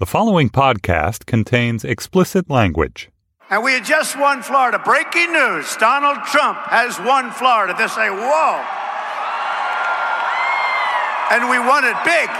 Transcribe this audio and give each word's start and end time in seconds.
The 0.00 0.06
following 0.06 0.48
podcast 0.48 1.26
contains 1.26 1.82
explicit 1.84 2.48
language. 2.48 3.10
And 3.50 3.64
we 3.64 3.72
had 3.72 3.84
just 3.84 4.16
won 4.16 4.42
Florida. 4.42 4.78
Breaking 4.78 5.32
news 5.32 5.74
Donald 5.74 6.22
Trump 6.22 6.56
has 6.70 7.00
won 7.00 7.32
Florida. 7.32 7.74
They 7.76 7.88
say, 7.88 8.06
whoa. 8.06 8.62
And 11.34 11.50
we 11.50 11.58
won 11.58 11.82
it 11.82 11.98
big. 12.06 12.30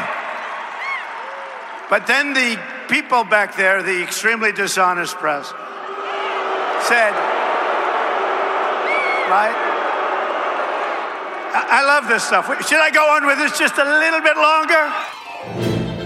But 1.91 2.07
then 2.07 2.33
the 2.33 2.63
people 2.87 3.25
back 3.25 3.57
there, 3.57 3.83
the 3.83 4.05
extremely 4.05 4.53
dishonest 4.53 5.17
press, 5.17 5.49
said, 6.87 7.11
right? 9.27 9.59
I 11.59 11.83
I 11.83 11.83
love 11.83 12.07
this 12.07 12.23
stuff. 12.23 12.47
Should 12.69 12.79
I 12.79 12.93
go 12.93 13.03
on 13.17 13.27
with 13.27 13.39
this 13.39 13.59
just 13.59 13.79
a 13.79 13.85
little 13.85 14.21
bit 14.21 14.37
longer? 14.37 15.18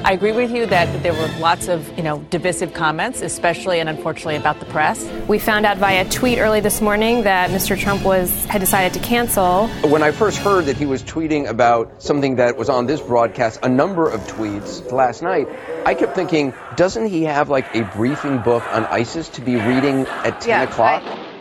I 0.05 0.15
agree 0.15 0.33
with 0.33 0.51
you 0.51 0.67
that 0.67 1.03
there 1.05 1.13
were 1.15 1.29
lots 1.39 1.69
of, 1.69 1.97
you 1.97 2.03
know, 2.03 2.19
divisive 2.29 2.75
comments, 2.75 3.23
especially 3.23 3.79
and 3.79 3.89
unfortunately 3.89 4.35
about 4.35 4.59
the 4.59 4.67
press. 4.67 5.01
We 5.29 5.39
found 5.39 5.65
out 5.65 5.79
via 5.79 6.05
a 6.05 6.09
tweet 6.09 6.39
early 6.39 6.59
this 6.61 6.81
morning 6.81 7.23
that 7.23 7.51
Mr. 7.51 7.79
Trump 7.79 8.05
was 8.05 8.45
had 8.47 8.59
decided 8.61 8.95
to 8.95 8.99
cancel. 9.07 9.69
When 9.89 10.03
I 10.03 10.11
first 10.11 10.39
heard 10.39 10.65
that 10.65 10.77
he 10.77 10.87
was 10.87 11.05
tweeting 11.05 11.49
about 11.49 12.03
something 12.03 12.37
that 12.37 12.57
was 12.57 12.69
on 12.69 12.87
this 12.87 13.01
broadcast, 13.01 13.61
a 13.63 13.69
number 13.69 14.09
of 14.11 14.21
tweets 14.23 14.91
last 14.91 15.23
night, 15.23 15.47
I 15.87 15.95
kept 15.95 16.17
thinking, 16.17 16.53
doesn't 16.75 17.07
he 17.07 17.23
have 17.25 17.49
like 17.49 17.73
a 17.77 17.83
briefing 17.97 18.39
book 18.39 18.65
on 18.73 18.85
ISIS 18.87 19.29
to 19.31 19.41
be 19.41 19.55
reading 19.55 20.07
at 20.25 20.41
10 20.41 20.49
Yeah, 20.49 20.63
o'clock? 20.65 21.03
I- 21.05 21.32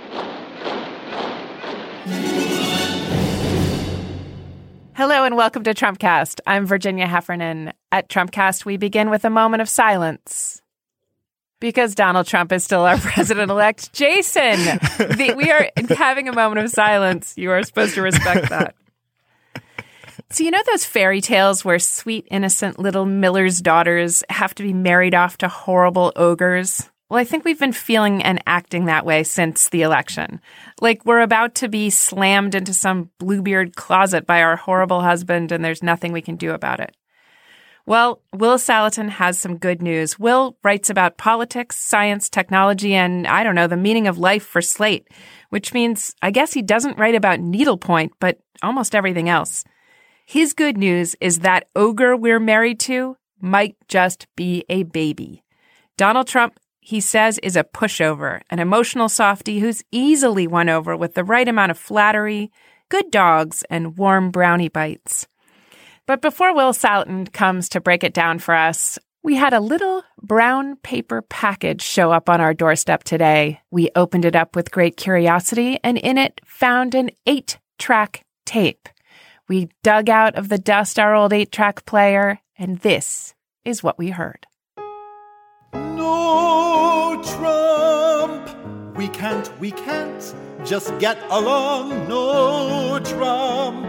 Hello 5.02 5.24
and 5.24 5.36
welcome 5.36 5.64
to 5.64 5.74
Trumpcast. 5.74 6.42
I'm 6.46 6.68
Virginia 6.68 7.08
Heffernan. 7.08 7.74
At 7.92 8.08
Trumpcast, 8.08 8.66
we 8.66 8.78
begin 8.78 9.10
with 9.10 9.26
a 9.26 9.32
moment 9.32 9.62
of 9.64 9.68
silence. 9.68 10.62
Because 11.60 11.96
Donald 11.96 12.28
Trump 12.28 12.52
is 12.52 12.64
still 12.64 12.82
our 12.82 12.98
president 13.00 13.50
elect. 13.50 13.94
Jason, 13.94 14.58
the, 14.60 15.34
we 15.36 15.50
are 15.50 15.72
having 15.90 16.30
a 16.30 16.34
moment 16.34 16.64
of 16.64 16.70
silence. 16.70 17.34
You 17.36 17.50
are 17.50 17.64
supposed 17.64 17.96
to 17.96 18.04
respect 18.04 18.50
that. 18.50 18.76
So, 20.30 20.44
you 20.44 20.52
know 20.52 20.62
those 20.68 20.86
fairy 20.86 21.20
tales 21.20 21.66
where 21.66 21.80
sweet, 21.80 22.28
innocent 22.30 22.78
little 22.78 23.08
miller's 23.08 23.60
daughters 23.60 24.24
have 24.30 24.54
to 24.54 24.62
be 24.62 24.72
married 24.72 25.16
off 25.16 25.36
to 25.40 25.48
horrible 25.48 26.14
ogres? 26.16 26.92
Well, 27.12 27.20
I 27.20 27.26
think 27.26 27.44
we've 27.44 27.60
been 27.60 27.74
feeling 27.74 28.24
and 28.24 28.42
acting 28.48 28.86
that 28.86 29.06
way 29.06 29.24
since 29.24 29.68
the 29.68 29.82
election. 29.82 30.40
Like 30.80 31.06
we're 31.06 31.20
about 31.20 31.56
to 31.56 31.68
be 31.68 31.90
slammed 31.90 32.56
into 32.56 32.74
some 32.74 33.10
Bluebeard 33.20 33.76
closet 33.76 34.26
by 34.26 34.42
our 34.42 34.56
horrible 34.56 35.02
husband, 35.02 35.52
and 35.52 35.62
there's 35.62 35.84
nothing 35.84 36.14
we 36.14 36.22
can 36.22 36.38
do 36.38 36.52
about 36.54 36.80
it. 36.80 36.96
Well, 37.86 38.22
Will 38.32 38.56
Saletan 38.56 39.10
has 39.10 39.38
some 39.38 39.58
good 39.58 39.82
news. 39.82 40.18
Will 40.18 40.56
writes 40.64 40.90
about 40.90 41.18
politics, 41.18 41.76
science, 41.76 42.30
technology, 42.30 42.94
and 42.94 43.28
I 43.28 43.44
don't 43.44 43.56
know, 43.56 43.68
the 43.68 43.76
meaning 43.76 44.08
of 44.08 44.18
life 44.18 44.46
for 44.46 44.62
Slate, 44.62 45.10
which 45.50 45.74
means 45.74 46.16
I 46.22 46.32
guess 46.32 46.54
he 46.54 46.62
doesn't 46.62 46.98
write 46.98 47.16
about 47.16 47.42
needlepoint, 47.42 48.14
but 48.22 48.40
almost 48.64 48.96
everything 48.96 49.28
else. 49.28 49.66
His 50.26 50.54
good 50.54 50.78
news 50.78 51.18
is 51.20 51.40
that 51.40 51.68
ogre 51.76 52.16
we're 52.16 52.40
married 52.40 52.80
to 52.82 53.18
might 53.42 53.76
just 53.90 54.28
be 54.38 54.64
a 54.70 54.84
baby. 54.84 55.44
Donald 55.98 56.28
Trump, 56.28 56.58
he 56.82 57.00
says, 57.00 57.40
is 57.40 57.56
a 57.56 57.64
pushover, 57.64 58.42
an 58.50 58.60
emotional 58.60 59.08
softy 59.08 59.60
who's 59.60 59.84
easily 59.92 60.48
won 60.48 60.68
over 60.68 60.98
with 60.98 61.14
the 61.14 61.24
right 61.24 61.48
amount 61.48 61.72
of 61.72 61.78
flattery, 61.78 62.52
good 62.90 63.10
dogs, 63.12 63.64
and 63.70 63.98
warm 63.98 64.32
brownie 64.32 64.68
bites. 64.68 65.28
But 66.08 66.22
before 66.22 66.54
Will 66.54 66.74
Saletan 66.74 67.32
comes 67.32 67.70
to 67.70 67.80
break 67.80 68.04
it 68.04 68.14
down 68.14 68.40
for 68.40 68.56
us, 68.56 68.98
we 69.24 69.36
had 69.36 69.54
a 69.54 69.60
little 69.60 70.04
brown 70.22 70.76
paper 70.78 71.22
package 71.22 71.84
show 71.84 72.12
up 72.12 72.28
on 72.28 72.42
our 72.42 72.56
doorstep 72.56 73.04
today. 73.04 73.62
We 73.70 73.92
opened 73.96 74.26
it 74.26 74.36
up 74.36 74.56
with 74.56 74.72
great 74.72 74.98
curiosity 74.98 75.80
and 75.84 76.00
in 76.00 76.18
it 76.18 76.42
found 76.44 76.96
an 76.96 77.12
eight 77.28 77.60
track 77.78 78.26
tape. 78.46 78.90
We 79.48 79.70
dug 79.84 80.10
out 80.10 80.36
of 80.36 80.50
the 80.50 80.58
dust 80.58 80.98
our 80.98 81.14
old 81.14 81.34
eight 81.34 81.52
track 81.52 81.86
player, 81.86 82.40
and 82.58 82.80
this 82.80 83.36
is 83.64 83.84
what 83.84 84.00
we 84.00 84.10
heard. 84.10 84.48
No 85.74 86.71
Trump. 87.24 88.50
We 88.96 89.08
can't, 89.08 89.60
we 89.60 89.72
can't 89.72 90.36
just 90.64 90.98
get 91.00 91.18
along. 91.30 92.08
No 92.08 93.00
Trump. 93.04 93.88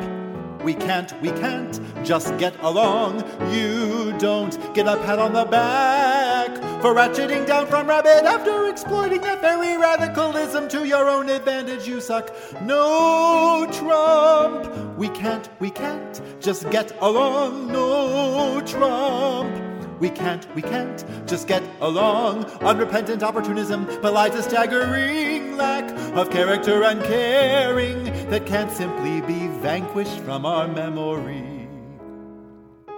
We 0.62 0.74
can't, 0.74 1.12
we 1.20 1.30
can't 1.30 1.80
just 2.04 2.36
get 2.38 2.54
along. 2.62 3.24
You 3.52 4.16
don't 4.18 4.56
get 4.74 4.86
a 4.86 4.96
pat 4.98 5.18
on 5.18 5.32
the 5.32 5.44
back 5.44 6.54
for 6.80 6.94
ratcheting 6.94 7.46
down 7.46 7.66
from 7.66 7.88
rabbit 7.88 8.24
after 8.24 8.68
exploiting 8.68 9.20
that 9.22 9.40
very 9.40 9.76
radicalism 9.76 10.68
to 10.68 10.86
your 10.86 11.08
own 11.08 11.28
advantage. 11.28 11.88
You 11.88 12.00
suck. 12.00 12.30
No 12.62 13.66
Trump. 13.72 14.96
We 14.96 15.08
can't, 15.08 15.48
we 15.58 15.70
can't 15.70 16.20
just 16.40 16.70
get 16.70 16.96
along. 17.00 17.68
No 17.68 18.60
Trump. 18.64 19.71
We 20.02 20.10
can't, 20.10 20.44
we 20.56 20.62
can't 20.62 21.04
just 21.28 21.46
get 21.46 21.62
along. 21.80 22.46
Unrepentant 22.60 23.22
opportunism 23.22 23.84
belies 24.00 24.34
a 24.34 24.42
staggering 24.42 25.56
lack 25.56 25.88
of 26.16 26.28
character 26.28 26.82
and 26.82 27.00
caring 27.04 28.02
that 28.28 28.44
can't 28.44 28.72
simply 28.72 29.20
be 29.20 29.46
vanquished 29.62 30.18
from 30.22 30.44
our 30.44 30.66
memory. 30.66 31.61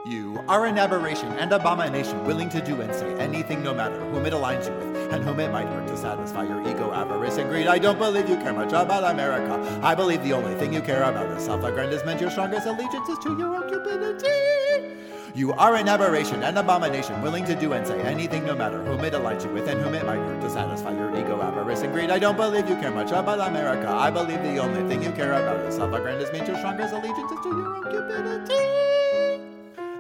You 0.07 0.45
are 0.49 0.67
an 0.67 0.77
aberration 0.77 1.33
and 1.39 1.51
abomination, 1.51 2.27
willing 2.27 2.51
to 2.51 2.61
do 2.61 2.83
and 2.83 2.95
say 2.95 3.11
anything 3.15 3.63
no 3.63 3.73
matter 3.73 3.99
whom 4.11 4.27
it 4.27 4.35
aligns 4.35 4.67
you 4.67 4.75
with 4.75 5.11
and 5.11 5.25
whom 5.25 5.41
it 5.41 5.51
might 5.51 5.67
hurt 5.67 5.89
to 5.89 5.97
satisfy 5.97 6.43
your 6.43 6.61
ego, 6.61 6.93
avarice, 6.93 7.39
and 7.39 7.49
greed. 7.49 7.69
I 7.69 7.79
don't 7.79 7.99
believe 7.99 8.29
you 8.29 8.37
care 8.37 8.53
much 8.53 8.75
about 8.75 9.11
America. 9.11 9.81
I 9.83 9.95
believe 9.95 10.23
the 10.23 10.35
only 10.35 10.57
thing 10.57 10.75
you 10.75 10.83
care 10.83 11.05
about 11.05 11.29
is 11.29 11.47
self 11.47 11.65
aggrandizement. 11.65 12.21
Your 12.21 12.29
strongest 12.29 12.67
allegiance 12.67 13.09
is 13.09 13.19
to 13.21 13.39
your 13.39 13.55
own 13.57 13.67
cupidity. 13.67 14.95
You 15.35 15.55
are 15.55 15.75
an 15.75 15.89
aberration, 15.89 16.43
and 16.43 16.59
abomination, 16.59 17.23
willing 17.23 17.47
to 17.47 17.55
do 17.55 17.73
and 17.73 17.87
say 17.87 17.99
anything 18.03 18.45
no 18.45 18.55
matter 18.55 18.85
whom 18.85 19.03
it 19.05 19.15
aligns 19.15 19.47
you 19.47 19.53
with 19.55 19.69
and 19.69 19.81
whom 19.81 19.95
it 19.95 20.05
might 20.05 20.19
hurt 20.19 20.43
to 20.43 20.51
satisfy 20.51 20.93
your 20.93 21.17
ego, 21.17 21.41
avarice, 21.41 21.81
and 21.81 21.95
greed. 21.95 22.11
I 22.11 22.19
don't 22.19 22.37
believe 22.37 22.69
you 22.69 22.77
care 22.77 22.91
much 22.91 23.11
about 23.11 23.41
America. 23.41 23.89
I 23.89 24.11
believe 24.11 24.43
the 24.43 24.59
only 24.59 24.87
thing 24.87 25.03
you 25.03 25.13
care 25.13 25.33
about 25.33 25.65
is 25.65 25.77
self 25.77 25.95
aggrandizement. 25.95 26.47
Your 26.47 26.59
strongest 26.59 26.93
allegiance 26.93 27.33
is 27.33 27.41
to 27.41 27.49
your 27.49 27.75
own 27.75 27.91
cupidity. 27.91 29.24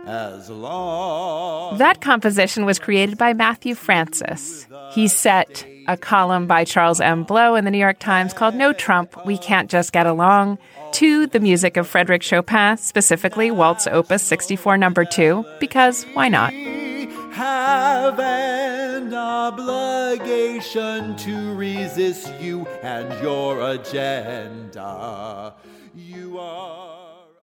As 0.06 0.50
long 0.50 1.78
That 1.78 2.00
composition 2.00 2.64
was 2.64 2.78
created 2.78 3.16
by 3.16 3.32
Matthew 3.32 3.74
Francis. 3.74 4.66
He 4.92 5.08
set 5.08 5.66
a 5.86 5.96
column 5.96 6.46
by 6.46 6.64
Charles 6.64 7.00
M. 7.00 7.24
Blow 7.24 7.54
in 7.54 7.64
the 7.64 7.70
New 7.70 7.78
York 7.78 7.98
Times 7.98 8.32
called 8.32 8.54
No 8.54 8.72
Trump, 8.72 9.14
We 9.26 9.38
Can't 9.38 9.70
Just 9.70 9.92
Get 9.92 10.06
Along 10.06 10.58
to 10.92 11.26
the 11.26 11.40
music 11.40 11.76
of 11.76 11.88
Frederick 11.88 12.22
Chopin, 12.22 12.76
specifically 12.76 13.50
Waltz 13.50 13.86
Opus 13.86 14.22
64 14.22 14.78
number 14.78 15.04
2, 15.04 15.44
because 15.58 16.04
why 16.14 16.28
not? 16.28 16.52
have 17.34 18.20
an 18.20 19.12
obligation 19.12 21.16
to 21.16 21.54
resist 21.56 22.32
you 22.40 22.64
and 22.80 23.12
your 23.20 23.72
agenda. 23.72 25.52
You 25.96 26.38
are. 26.38 26.93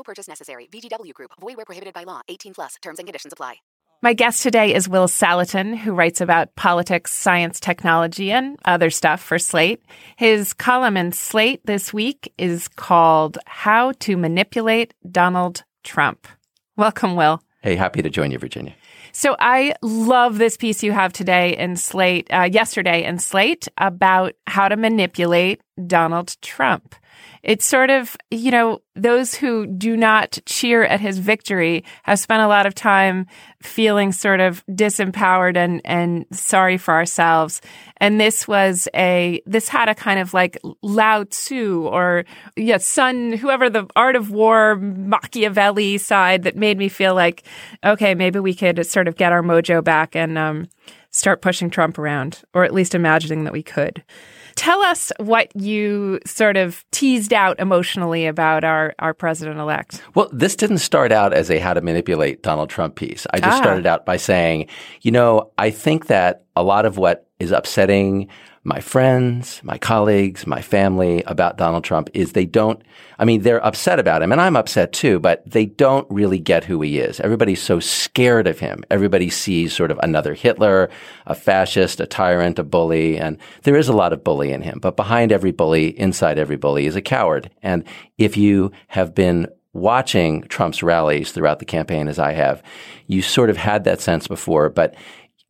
No 0.00 0.04
purchase 0.04 0.28
necessary. 0.28 0.66
VGW 0.72 1.12
Group. 1.12 1.32
Void 1.38 1.58
where 1.58 1.66
prohibited 1.66 1.92
by 1.92 2.04
law. 2.04 2.22
18 2.26 2.54
plus. 2.54 2.76
Terms 2.80 2.98
and 2.98 3.06
conditions 3.06 3.34
apply. 3.34 3.56
My 4.02 4.14
guest 4.14 4.42
today 4.42 4.74
is 4.74 4.88
Will 4.88 5.08
Saletan, 5.08 5.76
who 5.76 5.92
writes 5.92 6.22
about 6.22 6.56
politics, 6.56 7.12
science, 7.12 7.60
technology, 7.60 8.32
and 8.32 8.58
other 8.64 8.88
stuff 8.88 9.20
for 9.20 9.38
Slate. 9.38 9.82
His 10.16 10.54
column 10.54 10.96
in 10.96 11.12
Slate 11.12 11.60
this 11.66 11.92
week 11.92 12.32
is 12.38 12.66
called 12.66 13.36
How 13.44 13.92
to 14.00 14.16
Manipulate 14.16 14.94
Donald 15.10 15.64
Trump. 15.84 16.26
Welcome, 16.78 17.14
Will. 17.14 17.42
Hey, 17.60 17.76
happy 17.76 18.00
to 18.00 18.08
join 18.08 18.30
you, 18.30 18.38
Virginia. 18.38 18.74
So 19.12 19.36
I 19.38 19.74
love 19.82 20.38
this 20.38 20.56
piece 20.56 20.82
you 20.82 20.92
have 20.92 21.12
today 21.12 21.56
in 21.58 21.76
Slate, 21.76 22.32
uh, 22.32 22.48
yesterday 22.50 23.04
in 23.04 23.18
Slate 23.18 23.68
about 23.76 24.32
how 24.46 24.68
to 24.68 24.76
manipulate 24.76 25.60
Donald 25.86 26.36
Trump. 26.42 26.94
It's 27.42 27.64
sort 27.64 27.90
of, 27.90 28.16
you 28.30 28.50
know, 28.50 28.82
those 28.94 29.34
who 29.34 29.66
do 29.66 29.96
not 29.96 30.38
cheer 30.44 30.84
at 30.84 31.00
his 31.00 31.18
victory 31.18 31.84
have 32.02 32.18
spent 32.18 32.42
a 32.42 32.48
lot 32.48 32.66
of 32.66 32.74
time 32.74 33.26
feeling 33.62 34.12
sort 34.12 34.40
of 34.40 34.64
disempowered 34.66 35.56
and, 35.56 35.80
and 35.84 36.26
sorry 36.32 36.76
for 36.76 36.92
ourselves. 36.92 37.62
And 37.96 38.20
this 38.20 38.46
was 38.46 38.88
a, 38.94 39.42
this 39.46 39.68
had 39.68 39.88
a 39.88 39.94
kind 39.94 40.20
of 40.20 40.34
like 40.34 40.58
Lao 40.82 41.24
Tzu 41.24 41.86
or, 41.86 42.24
yeah, 42.56 42.78
Sun, 42.78 43.32
whoever 43.32 43.70
the 43.70 43.86
art 43.96 44.16
of 44.16 44.30
war, 44.30 44.76
Machiavelli 44.76 45.98
side 45.98 46.42
that 46.42 46.56
made 46.56 46.78
me 46.78 46.88
feel 46.88 47.14
like, 47.14 47.44
okay, 47.84 48.14
maybe 48.14 48.38
we 48.38 48.54
could 48.54 48.84
sort 48.86 49.08
of 49.08 49.16
get 49.16 49.32
our 49.32 49.42
mojo 49.42 49.82
back 49.82 50.14
and, 50.14 50.36
um, 50.36 50.68
start 51.10 51.42
pushing 51.42 51.70
Trump 51.70 51.98
around, 51.98 52.42
or 52.54 52.64
at 52.64 52.74
least 52.74 52.94
imagining 52.94 53.44
that 53.44 53.52
we 53.52 53.62
could. 53.62 54.04
Tell 54.60 54.82
us 54.82 55.10
what 55.16 55.50
you 55.56 56.20
sort 56.26 56.58
of 56.58 56.84
teased 56.90 57.32
out 57.32 57.58
emotionally 57.58 58.26
about 58.26 58.62
our, 58.62 58.94
our 58.98 59.14
president 59.14 59.58
elect. 59.58 60.02
Well, 60.14 60.28
this 60.34 60.54
didn't 60.54 60.78
start 60.78 61.12
out 61.12 61.32
as 61.32 61.50
a 61.50 61.58
how 61.58 61.72
to 61.72 61.80
manipulate 61.80 62.42
Donald 62.42 62.68
Trump 62.68 62.94
piece. 62.94 63.26
I 63.32 63.40
just 63.40 63.56
Ah. 63.56 63.62
started 63.62 63.86
out 63.86 64.04
by 64.04 64.18
saying, 64.18 64.66
you 65.00 65.12
know, 65.12 65.50
I 65.56 65.70
think 65.70 66.08
that 66.08 66.44
a 66.56 66.62
lot 66.62 66.86
of 66.86 66.98
what 66.98 67.28
is 67.38 67.52
upsetting 67.52 68.28
my 68.62 68.80
friends, 68.80 69.60
my 69.64 69.78
colleagues, 69.78 70.46
my 70.46 70.60
family 70.60 71.22
about 71.26 71.56
Donald 71.56 71.82
Trump 71.82 72.10
is 72.12 72.32
they 72.32 72.44
don't, 72.44 72.82
I 73.18 73.24
mean, 73.24 73.40
they're 73.40 73.64
upset 73.64 73.98
about 73.98 74.20
him 74.20 74.32
and 74.32 74.40
I'm 74.40 74.56
upset 74.56 74.92
too, 74.92 75.18
but 75.18 75.42
they 75.50 75.64
don't 75.64 76.06
really 76.10 76.38
get 76.38 76.64
who 76.64 76.82
he 76.82 76.98
is. 76.98 77.20
Everybody's 77.20 77.62
so 77.62 77.80
scared 77.80 78.46
of 78.46 78.58
him. 78.58 78.84
Everybody 78.90 79.30
sees 79.30 79.72
sort 79.72 79.90
of 79.90 79.98
another 80.02 80.34
Hitler, 80.34 80.90
a 81.26 81.34
fascist, 81.34 82.00
a 82.00 82.06
tyrant, 82.06 82.58
a 82.58 82.62
bully, 82.62 83.16
and 83.16 83.38
there 83.62 83.76
is 83.76 83.88
a 83.88 83.94
lot 83.94 84.12
of 84.12 84.22
bully 84.22 84.52
in 84.52 84.60
him. 84.60 84.78
But 84.78 84.96
behind 84.96 85.32
every 85.32 85.52
bully, 85.52 85.98
inside 85.98 86.38
every 86.38 86.56
bully 86.56 86.84
is 86.84 86.96
a 86.96 87.02
coward. 87.02 87.50
And 87.62 87.84
if 88.18 88.36
you 88.36 88.72
have 88.88 89.14
been 89.14 89.48
watching 89.72 90.42
Trump's 90.42 90.82
rallies 90.82 91.32
throughout 91.32 91.60
the 91.60 91.64
campaign 91.64 92.08
as 92.08 92.18
I 92.18 92.32
have, 92.32 92.62
you 93.06 93.22
sort 93.22 93.50
of 93.50 93.56
had 93.56 93.84
that 93.84 94.00
sense 94.00 94.26
before, 94.26 94.68
but 94.68 94.94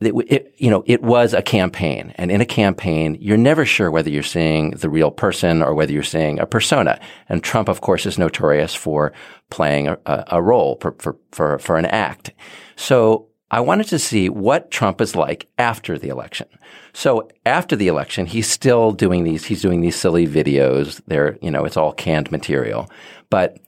it, 0.01 0.15
it, 0.29 0.55
you 0.57 0.71
know, 0.71 0.83
it 0.87 1.03
was 1.03 1.35
a 1.35 1.43
campaign. 1.43 2.15
And 2.17 2.31
in 2.31 2.41
a 2.41 2.47
campaign, 2.47 3.19
you're 3.21 3.37
never 3.37 3.67
sure 3.67 3.91
whether 3.91 4.09
you're 4.09 4.23
seeing 4.23 4.71
the 4.71 4.89
real 4.89 5.11
person 5.11 5.63
or 5.63 5.75
whether 5.75 5.93
you're 5.93 6.03
seeing 6.03 6.39
a 6.39 6.47
persona. 6.47 6.99
And 7.29 7.45
Trump, 7.45 7.69
of 7.69 7.83
course, 7.83 8.07
is 8.07 8.19
notorious 8.19 8.75
for 8.75 9.13
playing 9.51 9.89
a, 9.89 9.99
a, 10.29 10.43
role 10.43 10.79
for, 10.81 10.93
for, 10.99 11.17
for, 11.33 11.59
for 11.59 11.77
an 11.77 11.85
act. 11.87 12.33
So 12.77 13.29
I 13.51 13.61
wanted 13.61 13.89
to 13.89 13.99
see 13.99 14.31
what 14.31 14.71
Trump 14.71 15.01
is 15.03 15.15
like 15.15 15.49
after 15.59 15.99
the 15.99 16.09
election. 16.09 16.49
So 16.95 17.29
after 17.45 17.77
the 17.77 17.89
election, 17.89 18.25
he's 18.25 18.49
still 18.49 18.93
doing 18.93 19.25
these, 19.25 19.45
he's 19.45 19.61
doing 19.61 19.83
these 19.83 19.97
silly 19.97 20.27
videos. 20.27 21.03
They're, 21.09 21.37
you 21.43 21.51
know, 21.51 21.65
it's 21.65 21.77
all 21.77 21.93
canned 21.93 22.33
material, 22.33 22.91
but 23.29 23.59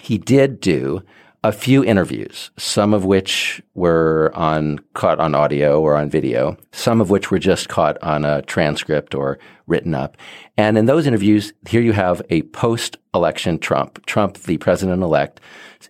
he 0.00 0.16
did 0.18 0.60
do 0.60 1.02
a 1.44 1.52
few 1.52 1.84
interviews, 1.84 2.50
some 2.56 2.94
of 2.94 3.04
which 3.04 3.62
were 3.74 4.32
on 4.34 4.80
caught 4.94 5.20
on 5.20 5.34
audio 5.34 5.78
or 5.78 5.94
on 5.94 6.08
video, 6.08 6.56
some 6.72 7.02
of 7.02 7.10
which 7.10 7.30
were 7.30 7.38
just 7.38 7.68
caught 7.68 8.02
on 8.02 8.24
a 8.24 8.40
transcript 8.42 9.14
or 9.14 9.38
written 9.66 9.94
up. 9.94 10.16
And 10.56 10.76
in 10.76 10.86
those 10.86 11.06
interviews, 11.06 11.52
here 11.68 11.80
you 11.80 11.92
have 11.92 12.22
a 12.30 12.42
post-election 12.42 13.58
Trump, 13.58 14.04
Trump, 14.06 14.38
the 14.38 14.58
president-elect, 14.58 15.40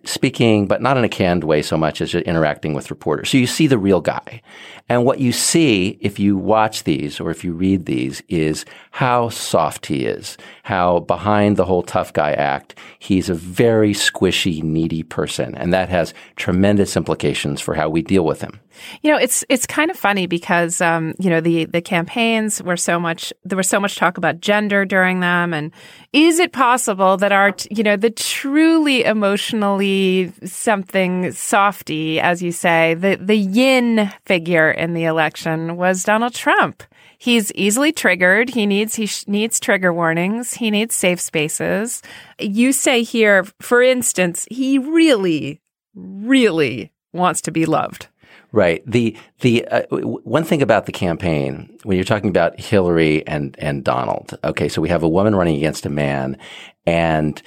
speaking, 0.03 0.67
but 0.67 0.81
not 0.81 0.97
in 0.97 1.03
a 1.03 1.09
canned 1.09 1.43
way 1.43 1.61
so 1.61 1.77
much 1.77 2.01
as 2.01 2.13
interacting 2.13 2.73
with 2.73 2.89
reporters. 2.89 3.29
So 3.29 3.37
you 3.37 3.47
see 3.47 3.67
the 3.67 3.77
real 3.77 4.01
guy. 4.01 4.41
And 4.89 5.05
what 5.05 5.19
you 5.19 5.31
see 5.31 5.97
if 6.01 6.19
you 6.19 6.37
watch 6.37 6.83
these 6.83 7.19
or 7.19 7.31
if 7.31 7.43
you 7.43 7.53
read 7.53 7.85
these 7.85 8.21
is 8.27 8.65
how 8.91 9.29
soft 9.29 9.87
he 9.87 10.05
is, 10.05 10.37
how 10.63 10.99
behind 10.99 11.57
the 11.57 11.65
whole 11.65 11.83
tough 11.83 12.13
guy 12.13 12.33
act, 12.33 12.75
he's 12.99 13.29
a 13.29 13.33
very 13.33 13.93
squishy, 13.93 14.61
needy 14.61 15.03
person. 15.03 15.55
And 15.55 15.73
that 15.73 15.89
has 15.89 16.13
tremendous 16.35 16.95
implications 16.95 17.61
for 17.61 17.73
how 17.73 17.89
we 17.89 18.01
deal 18.01 18.25
with 18.25 18.41
him. 18.41 18.59
You 19.01 19.11
know, 19.11 19.17
it's 19.17 19.43
it's 19.49 19.65
kind 19.65 19.89
of 19.89 19.97
funny 19.97 20.27
because 20.27 20.81
um, 20.81 21.13
you 21.17 21.29
know 21.29 21.39
the 21.39 21.65
the 21.65 21.81
campaigns 21.81 22.61
were 22.61 22.77
so 22.77 22.99
much 22.99 23.31
there 23.45 23.55
was 23.55 23.64
so 23.67 23.79
much 23.79 23.95
talk 23.95 24.17
about 24.17 24.41
gender 24.41 24.85
during 24.85 25.19
them, 25.19 25.53
and 25.53 25.71
is 26.13 26.39
it 26.39 26.51
possible 26.51 27.17
that 27.17 27.31
our 27.31 27.53
you 27.69 27.83
know 27.83 27.95
the 27.95 28.09
truly 28.09 29.03
emotionally 29.03 30.31
something 30.43 31.31
softy, 31.31 32.19
as 32.19 32.41
you 32.41 32.51
say, 32.51 32.93
the 32.93 33.15
the 33.15 33.35
yin 33.35 34.11
figure 34.25 34.71
in 34.71 34.93
the 34.93 35.05
election 35.05 35.77
was 35.77 36.03
Donald 36.03 36.33
Trump. 36.33 36.83
He's 37.17 37.51
easily 37.53 37.91
triggered. 37.91 38.49
He 38.49 38.65
needs 38.65 38.95
he 38.95 39.05
sh- 39.05 39.27
needs 39.27 39.59
trigger 39.59 39.93
warnings. 39.93 40.53
He 40.53 40.69
needs 40.69 40.95
safe 40.95 41.19
spaces. 41.19 42.01
You 42.39 42.73
say 42.73 43.03
here, 43.03 43.45
for 43.61 43.81
instance, 43.81 44.47
he 44.51 44.77
really, 44.77 45.61
really 45.95 46.91
wants 47.13 47.41
to 47.41 47.51
be 47.51 47.65
loved. 47.65 48.07
Right. 48.55 48.89
The 48.89 49.17
the 49.41 49.67
uh, 49.67 49.81
w- 49.91 50.21
one 50.23 50.45
thing 50.45 50.61
about 50.61 50.85
the 50.85 50.93
campaign 50.93 51.77
when 51.83 51.97
you're 51.97 52.05
talking 52.05 52.29
about 52.29 52.57
Hillary 52.57 53.27
and 53.27 53.53
and 53.59 53.83
Donald. 53.83 54.39
Okay, 54.45 54.69
so 54.69 54.81
we 54.81 54.87
have 54.87 55.03
a 55.03 55.09
woman 55.09 55.35
running 55.35 55.57
against 55.57 55.85
a 55.85 55.89
man, 55.89 56.37
and 56.85 57.41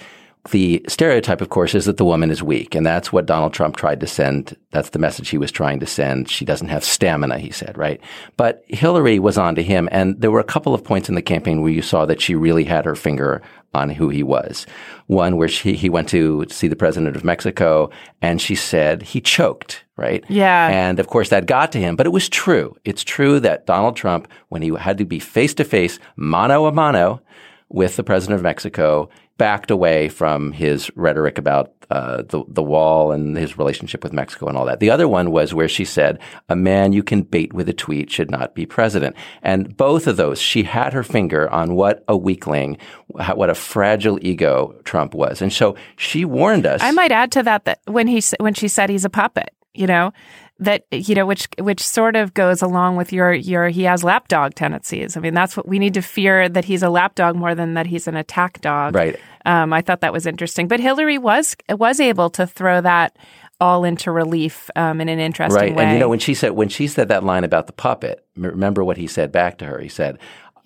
the 0.50 0.84
stereotype, 0.88 1.40
of 1.40 1.48
course, 1.48 1.74
is 1.74 1.86
that 1.86 1.96
the 1.96 2.04
woman 2.04 2.30
is 2.30 2.42
weak, 2.42 2.74
and 2.74 2.84
that's 2.84 3.12
what 3.12 3.26
Donald 3.26 3.52
Trump 3.52 3.76
tried 3.76 4.00
to 4.00 4.06
send. 4.06 4.56
That's 4.70 4.90
the 4.90 4.98
message 4.98 5.28
he 5.28 5.38
was 5.38 5.52
trying 5.52 5.80
to 5.80 5.86
send. 5.86 6.30
She 6.30 6.44
doesn't 6.44 6.68
have 6.68 6.84
stamina, 6.84 7.38
he 7.38 7.50
said, 7.50 7.76
right? 7.76 8.00
But 8.36 8.64
Hillary 8.68 9.18
was 9.18 9.38
on 9.38 9.54
to 9.54 9.62
him, 9.62 9.88
and 9.92 10.20
there 10.20 10.30
were 10.30 10.40
a 10.40 10.44
couple 10.44 10.74
of 10.74 10.84
points 10.84 11.08
in 11.08 11.14
the 11.14 11.22
campaign 11.22 11.62
where 11.62 11.72
you 11.72 11.82
saw 11.82 12.06
that 12.06 12.20
she 12.20 12.34
really 12.34 12.64
had 12.64 12.84
her 12.84 12.94
finger 12.94 13.42
on 13.74 13.90
who 13.90 14.08
he 14.08 14.22
was. 14.22 14.66
One 15.06 15.36
where 15.36 15.48
she, 15.48 15.74
he 15.74 15.88
went 15.88 16.08
to 16.10 16.44
see 16.50 16.68
the 16.68 16.76
president 16.76 17.16
of 17.16 17.24
Mexico, 17.24 17.90
and 18.22 18.40
she 18.40 18.54
said 18.54 19.02
he 19.02 19.20
choked, 19.20 19.84
right? 19.96 20.24
Yeah. 20.28 20.68
And 20.68 20.98
of 20.98 21.08
course 21.08 21.28
that 21.30 21.46
got 21.46 21.72
to 21.72 21.78
him, 21.78 21.96
but 21.96 22.06
it 22.06 22.10
was 22.10 22.28
true. 22.28 22.76
It's 22.84 23.04
true 23.04 23.40
that 23.40 23.66
Donald 23.66 23.96
Trump, 23.96 24.28
when 24.48 24.62
he 24.62 24.74
had 24.74 24.98
to 24.98 25.04
be 25.04 25.18
face 25.18 25.54
to 25.54 25.64
face, 25.64 25.98
mano 26.16 26.66
a 26.66 26.72
mano 26.72 27.20
with 27.68 27.96
the 27.96 28.04
president 28.04 28.36
of 28.36 28.42
Mexico, 28.42 29.10
backed 29.38 29.70
away 29.70 30.08
from 30.08 30.52
his 30.52 30.90
rhetoric 30.96 31.38
about 31.38 31.72
uh, 31.90 32.22
the 32.28 32.44
the 32.48 32.62
wall 32.62 33.12
and 33.12 33.36
his 33.36 33.56
relationship 33.56 34.04
with 34.04 34.12
Mexico 34.12 34.46
and 34.46 34.58
all 34.58 34.66
that. 34.66 34.80
The 34.80 34.90
other 34.90 35.08
one 35.08 35.30
was 35.30 35.54
where 35.54 35.68
she 35.68 35.86
said, 35.86 36.18
"A 36.48 36.56
man 36.56 36.92
you 36.92 37.02
can 37.02 37.22
bait 37.22 37.54
with 37.54 37.68
a 37.68 37.72
tweet 37.72 38.10
should 38.10 38.30
not 38.30 38.54
be 38.54 38.66
president." 38.66 39.16
And 39.42 39.74
both 39.76 40.06
of 40.06 40.18
those, 40.18 40.38
she 40.38 40.64
had 40.64 40.92
her 40.92 41.02
finger 41.02 41.48
on 41.50 41.74
what 41.74 42.04
a 42.06 42.16
weakling, 42.16 42.76
what 43.06 43.48
a 43.48 43.54
fragile 43.54 44.18
ego 44.20 44.78
Trump 44.84 45.14
was, 45.14 45.40
and 45.40 45.52
so 45.52 45.76
she 45.96 46.26
warned 46.26 46.66
us. 46.66 46.82
I 46.82 46.90
might 46.90 47.12
add 47.12 47.32
to 47.32 47.42
that 47.44 47.64
that 47.64 47.80
when 47.86 48.06
he 48.06 48.22
when 48.38 48.52
she 48.52 48.68
said 48.68 48.90
he's 48.90 49.06
a 49.06 49.10
puppet, 49.10 49.50
you 49.72 49.86
know, 49.86 50.12
that 50.60 50.84
you 50.90 51.14
know 51.14 51.26
which 51.26 51.48
which 51.58 51.82
sort 51.82 52.16
of 52.16 52.34
goes 52.34 52.62
along 52.62 52.96
with 52.96 53.12
your 53.12 53.32
your 53.32 53.68
he 53.68 53.84
has 53.84 54.02
lapdog 54.02 54.54
tendencies. 54.54 55.16
I 55.16 55.20
mean, 55.20 55.34
that's 55.34 55.56
what 55.56 55.68
we 55.68 55.78
need 55.78 55.94
to 55.94 56.02
fear 56.02 56.48
that 56.48 56.64
he's 56.64 56.82
a 56.82 56.90
lapdog 56.90 57.36
more 57.36 57.54
than 57.54 57.74
that 57.74 57.86
he's 57.86 58.08
an 58.08 58.16
attack 58.16 58.60
dog. 58.60 58.94
Right. 58.94 59.18
Um, 59.46 59.72
I 59.72 59.80
thought 59.80 60.00
that 60.00 60.12
was 60.12 60.26
interesting, 60.26 60.68
but 60.68 60.80
Hillary 60.80 61.18
was 61.18 61.56
was 61.70 62.00
able 62.00 62.30
to 62.30 62.46
throw 62.46 62.80
that 62.80 63.16
all 63.60 63.84
into 63.84 64.12
relief 64.12 64.70
um, 64.76 65.00
in 65.00 65.08
an 65.08 65.18
interesting 65.18 65.60
way. 65.60 65.68
right. 65.68 65.76
way. 65.76 65.84
And 65.84 65.92
you 65.94 65.98
know 65.98 66.08
when 66.08 66.18
she 66.18 66.34
said 66.34 66.52
when 66.52 66.68
she 66.68 66.86
said 66.86 67.08
that 67.08 67.24
line 67.24 67.44
about 67.44 67.66
the 67.66 67.72
puppet, 67.72 68.24
remember 68.36 68.84
what 68.84 68.96
he 68.96 69.06
said 69.06 69.32
back 69.32 69.58
to 69.58 69.66
her. 69.66 69.78
He 69.78 69.88
said, 69.88 70.18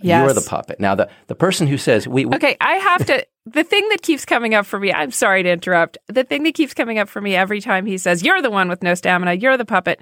"You're 0.02 0.32
the 0.32 0.46
puppet." 0.46 0.80
Now 0.80 0.94
the 0.94 1.08
the 1.26 1.34
person 1.34 1.66
who 1.66 1.78
says 1.78 2.06
we, 2.06 2.24
we 2.24 2.36
Okay, 2.36 2.56
I 2.60 2.74
have 2.74 3.06
to. 3.06 3.26
The 3.44 3.64
thing 3.64 3.88
that 3.88 4.02
keeps 4.02 4.24
coming 4.24 4.54
up 4.54 4.66
for 4.66 4.78
me, 4.78 4.92
I'm 4.92 5.10
sorry 5.10 5.42
to 5.42 5.50
interrupt. 5.50 5.98
The 6.06 6.22
thing 6.22 6.44
that 6.44 6.54
keeps 6.54 6.74
coming 6.74 7.00
up 7.00 7.08
for 7.08 7.20
me 7.20 7.34
every 7.34 7.60
time 7.60 7.86
he 7.86 7.98
says, 7.98 8.22
You're 8.22 8.40
the 8.40 8.52
one 8.52 8.68
with 8.68 8.84
no 8.84 8.94
stamina, 8.94 9.32
you're 9.32 9.56
the 9.56 9.64
puppet, 9.64 10.00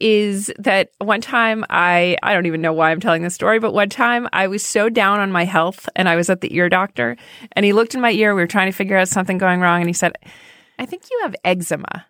is 0.00 0.52
that 0.58 0.90
one 0.98 1.20
time 1.20 1.64
I, 1.70 2.16
I 2.22 2.34
don't 2.34 2.46
even 2.46 2.60
know 2.60 2.72
why 2.72 2.90
I'm 2.90 3.00
telling 3.00 3.22
this 3.22 3.34
story, 3.34 3.58
but 3.58 3.72
one 3.72 3.88
time 3.88 4.28
I 4.32 4.48
was 4.48 4.64
so 4.64 4.88
down 4.88 5.20
on 5.20 5.32
my 5.32 5.44
health 5.44 5.88
and 5.96 6.08
I 6.08 6.16
was 6.16 6.28
at 6.28 6.40
the 6.40 6.54
ear 6.54 6.68
doctor 6.68 7.16
and 7.52 7.64
he 7.64 7.72
looked 7.72 7.94
in 7.94 8.00
my 8.00 8.10
ear. 8.10 8.34
We 8.34 8.42
were 8.42 8.46
trying 8.46 8.70
to 8.70 8.76
figure 8.76 8.98
out 8.98 9.08
something 9.08 9.38
going 9.38 9.60
wrong 9.60 9.80
and 9.80 9.88
he 9.88 9.94
said, 9.94 10.12
I 10.78 10.86
think 10.86 11.04
you 11.10 11.20
have 11.22 11.36
eczema. 11.44 12.06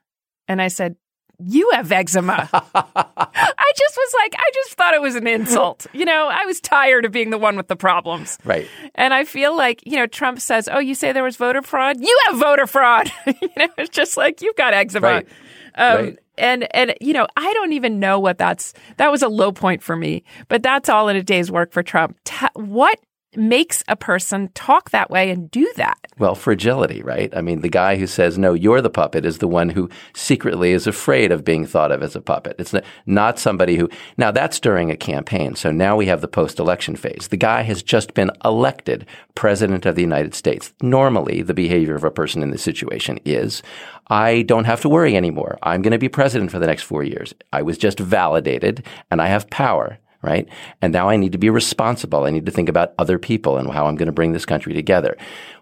And 0.49 0.61
I 0.61 0.69
said, 0.69 0.97
you 1.39 1.71
have 1.73 1.91
eczema. 1.91 2.49
I 2.53 3.73
just 3.77 3.97
was 3.97 4.15
like, 4.23 4.35
I 4.39 4.51
just 4.55 4.75
thought 4.75 4.95
it 4.95 5.01
was 5.03 5.15
an 5.15 5.27
insult. 5.27 5.87
You 5.93 6.05
know, 6.05 6.29
I 6.29 6.45
was 6.45 6.61
tired 6.61 7.05
of 7.05 7.13
being 7.13 7.31
the 7.31 7.39
one 7.39 7.57
with 7.57 7.69
the 7.69 7.77
problems. 7.77 8.39
right. 8.45 8.69
And 8.95 9.13
I 9.15 9.25
feel 9.25 9.57
like, 9.57 9.83
you 9.85 9.97
know, 9.97 10.07
Trump 10.07 10.41
says, 10.41 10.69
Oh, 10.71 10.79
you 10.79 10.95
say 10.95 11.13
there 11.13 11.25
was 11.25 11.37
voter 11.37 11.63
fraud? 11.63 12.01
You 12.01 12.19
have 12.27 12.39
voter 12.39 12.67
fraud. 12.67 13.11
you 13.27 13.49
know, 13.57 13.69
it's 13.79 13.91
just 13.91 14.17
like 14.17 14.43
you've 14.43 14.57
got 14.57 14.75
eczema. 14.75 15.07
Right. 15.07 15.29
Um, 15.77 15.97
Right. 16.05 16.19
And, 16.37 16.67
and, 16.75 16.95
you 17.01 17.13
know, 17.13 17.29
I 17.37 17.53
don't 17.53 17.73
even 17.75 18.01
know 18.01 18.19
what 18.19 18.39
that's, 18.39 18.75
that 18.97 19.13
was 19.13 19.23
a 19.23 19.29
low 19.29 19.53
point 19.53 19.85
for 19.85 19.95
me, 19.95 20.25
but 20.49 20.65
that's 20.65 20.89
all 20.89 21.09
in 21.09 21.15
a 21.15 21.23
day's 21.23 21.49
work 21.49 21.71
for 21.71 21.83
Trump. 21.85 22.17
Ta- 22.25 22.51
what 22.55 22.99
makes 23.37 23.83
a 23.89 23.97
person 23.97 24.51
talk 24.55 24.91
that 24.91 25.11
way 25.11 25.31
and 25.31 25.51
do 25.51 25.71
that? 25.77 25.99
Well, 26.19 26.35
fragility, 26.35 27.03
right? 27.03 27.35
I 27.37 27.41
mean, 27.41 27.61
the 27.61 27.69
guy 27.69 27.97
who 27.97 28.07
says, 28.07 28.39
no, 28.39 28.55
you're 28.55 28.81
the 28.81 28.91
puppet 28.91 29.25
is 29.25 29.39
the 29.39 29.49
one 29.49 29.69
who 29.71 29.89
secretly 30.15 30.73
is 30.73 30.87
afraid 30.87 31.33
of 31.33 31.45
being 31.45 31.67
thought 31.67 31.93
of 31.93 32.03
as 32.03 32.15
a 32.15 32.21
puppet. 32.21 32.57
It's 32.59 32.75
not 33.07 33.39
somebody 33.39 33.77
who, 33.77 33.89
now 34.17 34.31
that's 34.31 34.61
during 34.61 34.91
a 34.91 34.97
campaign. 34.97 35.55
So 35.57 35.71
now 35.71 35.97
we 35.97 36.07
have 36.07 36.21
the 36.21 36.29
post 36.29 36.59
election 36.59 36.97
phase. 36.97 37.29
The 37.29 37.37
guy 37.37 37.63
has 37.63 37.83
just 37.83 38.15
been 38.15 38.31
elected 38.45 39.07
president 39.35 39.87
of 39.87 39.97
the 39.97 40.03
United 40.03 40.35
States. 40.35 40.73
Normally, 40.81 41.43
the 41.43 41.55
behavior 41.55 41.95
of 41.97 42.05
a 42.05 42.11
person 42.11 42.43
in 42.43 42.51
this 42.51 42.63
situation 42.63 43.19
is, 43.25 43.63
I 44.09 44.43
don't 44.43 44.65
have 44.65 44.83
to 44.83 44.89
worry 44.89 45.17
anymore. 45.17 45.59
I'm 45.63 45.83
going 45.83 45.93
to 45.93 45.99
be 45.99 46.09
president 46.09 46.51
for 46.51 46.59
the 46.59 46.67
next 46.67 46.83
four 46.83 47.03
years. 47.03 47.35
I 47.53 47.63
was 47.63 47.79
just 47.79 47.99
validated 47.99 48.85
and 49.11 49.21
I 49.21 49.29
have 49.29 49.51
power 49.51 49.99
right? 50.25 50.49
And 50.83 50.93
now 50.93 51.09
I 51.09 51.17
need 51.17 51.33
to 51.33 51.39
be 51.39 51.51
responsible. 51.51 52.25
I 52.25 52.31
need 52.31 52.47
to 52.47 52.53
think 52.53 52.69
about 52.69 52.95
other 52.99 53.19
people 53.19 53.59
and 53.59 53.71
how 53.71 53.87
I'm 53.87 53.97
going 53.97 54.07
to 54.07 54.13
bring 54.13 54.33
this 54.33 54.47
country 54.47 54.75
together. 54.75 55.17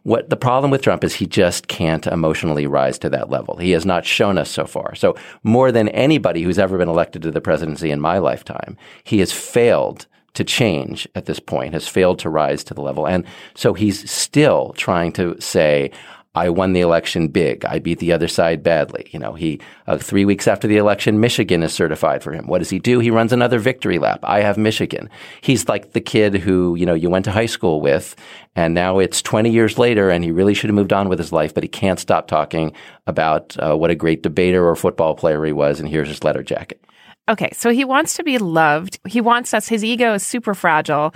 What 0.05 0.31
the 0.31 0.37
problem 0.37 0.71
with 0.71 0.83
Trump 0.83 1.05
is 1.05 1.15
he 1.15 1.27
just 1.27 1.69
can't 1.69 2.07
emotionally 2.07 2.67
rise 2.67 2.99
to 3.01 3.11
that 3.11 3.31
level. 3.31 3.57
He 3.57 3.73
has 3.73 3.85
not 3.85 4.07
shown 4.07 4.39
us 4.39 4.51
so 4.51 4.67
far. 4.67 4.95
So 4.95 5.17
more 5.43 5.71
than 5.71 5.89
anybody 5.91 6.43
who's 6.43 6.59
ever 6.59 6.79
been 6.79 6.89
elected 6.89 7.23
to 7.23 7.31
the 7.31 7.41
presidency 7.41 7.91
in 7.91 8.01
my 8.01 8.19
lifetime, 8.19 8.77
he 9.05 9.19
has 9.19 9.33
failed 9.33 10.07
to 10.35 10.45
change 10.45 11.07
at 11.15 11.27
this 11.27 11.41
point, 11.41 11.75
has 11.75 11.87
failed 11.87 12.19
to 12.21 12.31
rise 12.31 12.65
to 12.65 12.75
the 12.75 12.81
level. 12.81 13.07
And 13.07 13.27
so 13.55 13.75
he's 13.75 14.11
still 14.11 14.73
trying 14.77 15.13
to 15.13 15.39
say, 15.41 15.91
I 16.35 16.49
won 16.49 16.73
the 16.73 16.81
election 16.81 17.29
big. 17.29 17.65
I 17.67 17.79
beat 17.79 17.99
the 17.99 18.13
other 18.13 18.29
side 18.29 18.63
badly. 18.63 19.09
You 19.11 19.19
know, 19.19 19.35
he, 19.35 19.61
uh, 19.87 19.99
three 19.99 20.25
weeks 20.25 20.49
after 20.49 20.67
the 20.67 20.79
election, 20.79 21.21
Michigan 21.21 21.63
is 21.63 21.75
certified 21.75 22.23
for 22.23 22.33
him. 22.33 22.47
What 22.47 22.59
does 22.59 22.71
he 22.71 22.79
do? 22.79 23.01
He 23.01 23.11
runs 23.11 23.33
another 23.33 23.59
victory 23.59 23.99
lap. 23.99 24.21
I 24.23 24.41
have 24.41 24.57
Michigan. 24.57 25.11
He's 25.43 25.69
like 25.69 25.93
the 25.93 26.01
kid 26.01 26.37
who, 26.37 26.75
you 26.75 26.87
know, 26.87 26.95
you 26.95 27.11
went 27.11 27.27
to 27.27 27.33
high 27.33 27.47
school 27.47 27.83
with 27.83 28.17
and 28.57 28.73
now 28.73 28.99
it's 28.99 29.21
20 29.21 29.51
years 29.51 29.79
later 29.79 30.09
and 30.09 30.25
he 30.25 30.31
really 30.31 30.55
should 30.55 30.71
have 30.71 30.75
moved 30.75 30.93
on 30.93 31.11
with 31.11 31.19
his 31.19 31.33
life, 31.33 31.53
but 31.53 31.65
he 31.65 31.69
can't 31.69 32.01
stop 32.01 32.29
talking 32.29 32.73
about 33.07 33.55
uh, 33.59 33.77
what 33.77 33.91
a 33.91 33.95
great 33.95 34.23
debater 34.23 34.67
or 34.67 34.75
football 34.75 35.15
player 35.15 35.45
he 35.45 35.53
was. 35.53 35.81
And 35.81 35.89
here's 35.89 36.09
his 36.09 36.25
letter 36.25 36.43
jacket. 36.43 36.83
Okay, 37.29 37.51
so 37.53 37.71
he 37.71 37.85
wants 37.85 38.17
to 38.17 38.25
be 38.25 38.39
loved. 38.39 38.99
He 39.07 39.21
wants 39.21 39.55
us. 39.55 39.69
His 39.69 39.85
ego 39.85 40.15
is 40.15 40.27
super 40.27 40.55
fragile. 40.55 41.15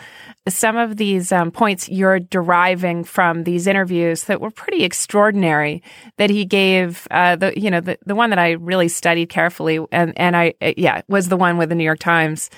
Some 0.49 0.77
of 0.77 0.97
these 0.97 1.33
um, 1.33 1.51
points 1.51 1.89
you're 1.89 2.21
deriving 2.21 3.05
from 3.05 3.45
these 3.45 3.67
interviews 3.67 4.25
that 4.25 4.41
were 4.41 4.51
pretty 4.51 4.85
extraordinary 4.85 5.83
that 6.19 6.31
he 6.31 6.45
gave. 6.45 7.07
Uh, 7.11 7.37
the 7.37 7.59
you 7.59 7.71
know 7.71 7.81
the 7.81 7.99
the 8.07 8.15
one 8.15 8.31
that 8.31 8.39
I 8.39 8.53
really 8.53 8.89
studied 8.89 9.29
carefully 9.29 9.81
and 9.91 10.13
and 10.17 10.37
I 10.37 10.55
uh, 10.63 10.73
yeah 10.77 11.03
was 11.09 11.29
the 11.29 11.37
one 11.37 11.59
with 11.59 11.69
the 11.69 11.75
New 11.75 11.85
York 11.85 11.99
Times. 11.99 12.51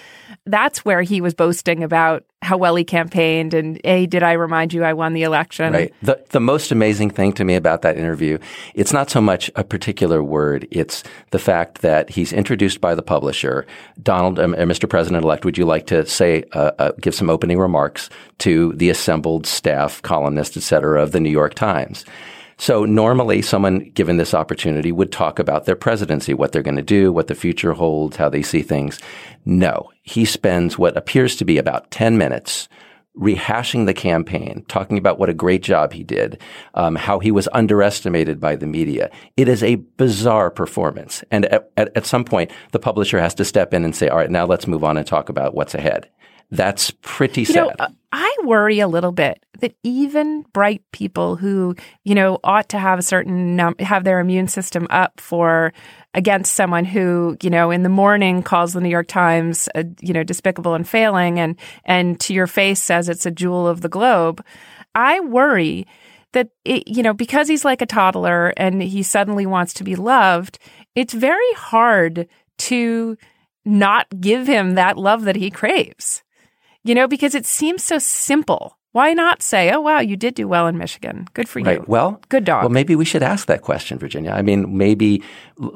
That's 0.45 0.85
where 0.85 1.03
he 1.03 1.21
was 1.21 1.35
boasting 1.35 1.83
about 1.83 2.25
how 2.41 2.57
well 2.57 2.77
he 2.77 2.85
campaigned 2.85 3.53
and 3.53 3.81
a 3.85 4.07
did 4.07 4.23
I 4.23 4.33
remind 4.33 4.73
you 4.73 4.85
I 4.85 4.93
won 4.93 5.13
the 5.13 5.23
election. 5.25 5.73
Right. 5.73 5.95
The 6.03 6.25
the 6.31 6.41
most 6.41 6.71
amazing 6.71 7.11
thing 7.11 7.33
to 7.35 7.45
me 7.45 7.57
about 7.57 7.83
that 7.83 7.97
interview, 7.97 8.39
it's 8.75 8.93
not 8.93 9.11
so 9.11 9.21
much 9.21 9.51
a 9.57 9.65
particular 9.65 10.23
word, 10.23 10.67
it's 10.71 11.03
the 11.31 11.39
fact 11.39 11.83
that 11.83 12.11
he's 12.11 12.33
introduced 12.33 12.81
by 12.81 12.95
the 12.95 13.03
publisher, 13.03 13.67
Donald 14.03 14.39
um, 14.39 14.55
uh, 14.55 14.59
Mr. 14.59 14.89
President 14.89 15.25
elect, 15.25 15.45
would 15.45 15.59
you 15.59 15.65
like 15.65 15.87
to 15.89 16.07
say 16.07 16.45
uh, 16.53 16.71
uh, 16.79 16.93
give 17.01 17.15
some 17.15 17.29
opening 17.29 17.59
remarks 17.59 18.09
to 18.39 18.73
the 18.75 18.89
assembled 18.89 19.47
staff, 19.47 20.01
columnists, 20.03 20.57
et 20.57 20.63
cetera, 20.63 21.03
of 21.03 21.13
the 21.13 21.21
New 21.21 21.31
York 21.31 21.55
Times? 21.55 22.05
So 22.59 22.85
normally 22.85 23.41
someone 23.41 23.91
given 23.95 24.17
this 24.17 24.35
opportunity 24.35 24.91
would 24.91 25.13
talk 25.13 25.39
about 25.39 25.65
their 25.65 25.77
presidency, 25.77 26.35
what 26.35 26.53
they're 26.53 26.63
going 26.63 26.77
to 26.77 26.83
do, 26.83 27.13
what 27.13 27.29
the 27.29 27.35
future 27.35 27.73
holds, 27.73 28.17
how 28.17 28.29
they 28.29 28.43
see 28.43 28.63
things. 28.63 28.99
No, 29.45 29.91
he 30.03 30.25
spends 30.25 30.77
what 30.77 30.97
appears 30.97 31.37
to 31.37 31.45
be 31.45 31.57
about 31.57 31.91
10 31.93 32.19
minutes 32.19 32.69
rehashing 33.19 33.87
the 33.87 33.95
campaign, 33.95 34.65
talking 34.69 34.97
about 34.97 35.19
what 35.19 35.29
a 35.29 35.35
great 35.35 35.63
job 35.63 35.93
he 35.93 36.05
did, 36.05 36.41
um, 36.75 36.95
how 36.95 37.19
he 37.19 37.31
was 37.31 37.49
underestimated 37.53 38.41
by 38.41 38.55
the 38.55 38.67
media. 38.67 39.11
It 39.37 39.49
is 39.49 39.63
a 39.63 39.77
bizarre 39.77 40.51
performance. 40.51 41.25
And 41.31 41.47
at, 41.47 41.71
at, 41.77 41.97
at 41.97 42.07
some 42.07 42.25
point, 42.25 42.51
the 42.73 42.79
publisher 42.79 43.19
has 43.19 43.35
to 43.35 43.45
step 43.45 43.75
in 43.75 43.85
and 43.85 43.95
say, 43.95 44.09
all 44.09 44.19
right, 44.19 44.31
now 44.31 44.47
let's 44.47 44.67
move 44.67 44.85
on 44.85 44.97
and 44.97 45.07
talk 45.07 45.29
about 45.29 45.55
what's 45.55 45.75
ahead. 45.75 46.09
That's 46.51 46.91
pretty 47.03 47.43
you 47.43 47.47
sad. 47.47 47.55
Know, 47.55 47.73
uh, 47.79 47.89
I 48.11 48.37
worry 48.43 48.81
a 48.81 48.89
little 48.89 49.13
bit 49.13 49.45
that 49.61 49.75
even 49.83 50.43
bright 50.55 50.83
people 50.93 51.37
who, 51.37 51.75
you 52.05 52.15
know, 52.15 52.39
ought 52.43 52.71
to 52.71 52.79
have 52.79 52.99
a 52.99 53.03
certain 53.03 53.61
um, 53.61 53.75
have 53.81 54.05
their 54.05 54.19
immune 54.19 54.49
system 54.49 54.87
up 54.89 55.21
for 55.21 55.75
against 56.15 56.55
someone 56.55 56.87
who, 56.87 57.37
you 57.43 57.51
know, 57.51 57.71
in 57.71 57.83
the 57.83 57.91
morning 57.91 58.43
calls 58.43 58.73
the 58.73 58.81
New 58.81 58.89
York 58.89 59.09
Times, 59.09 59.69
uh, 59.75 59.85
you 60.01 60.15
know, 60.15 60.25
despicable 60.25 60.75
and 60.75 60.89
failing, 60.89 61.39
and 61.39 61.59
and 61.85 62.19
to 62.21 62.33
your 62.33 62.47
face 62.47 62.83
says 62.83 63.11
it's 63.11 63.27
a 63.27 63.31
jewel 63.31 63.69
of 63.69 63.83
the 63.83 63.91
globe. 63.91 64.43
I 64.95 65.21
worry 65.21 65.87
that 66.33 66.49
it, 66.65 66.89
you 66.89 67.03
know 67.03 67.13
because 67.13 67.49
he's 67.49 67.65
like 67.65 67.83
a 67.83 67.87
toddler 67.87 68.55
and 68.57 68.83
he 68.83 69.03
suddenly 69.03 69.45
wants 69.45 69.75
to 69.75 69.85
be 69.85 69.97
loved. 69.97 70.59
It's 70.95 71.13
very 71.13 71.53
hard 71.55 72.27
to 72.59 73.19
not 73.67 74.07
give 74.19 74.47
him 74.47 74.77
that 74.77 74.97
love 74.97 75.25
that 75.25 75.37
he 75.37 75.51
craves 75.51 76.23
you 76.89 76.95
know, 76.95 77.07
because 77.07 77.35
it 77.35 77.47
seems 77.47 77.85
so 77.85 77.99
simple. 77.99 78.79
Why 78.93 79.13
not 79.13 79.43
say, 79.43 79.71
oh, 79.71 79.83
wow, 79.83 80.01
you 80.01 80.17
did 80.17 80.35
do 80.35 80.49
well 80.49 80.67
in 80.67 80.79
Michigan. 80.79 81.29
Good 81.35 81.49
for 81.49 81.61
you. 81.61 81.85
Well, 81.87 82.21
good 82.31 82.45
dog. 82.45 82.63
Well, 82.63 82.71
maybe 82.71 82.97
we 82.97 83.05
should 83.05 83.23
ask 83.23 83.47
that 83.47 83.63
question, 83.63 83.99
Virginia. 83.99 84.31
I 84.31 84.41
mean, 84.43 84.77
maybe 84.77 85.23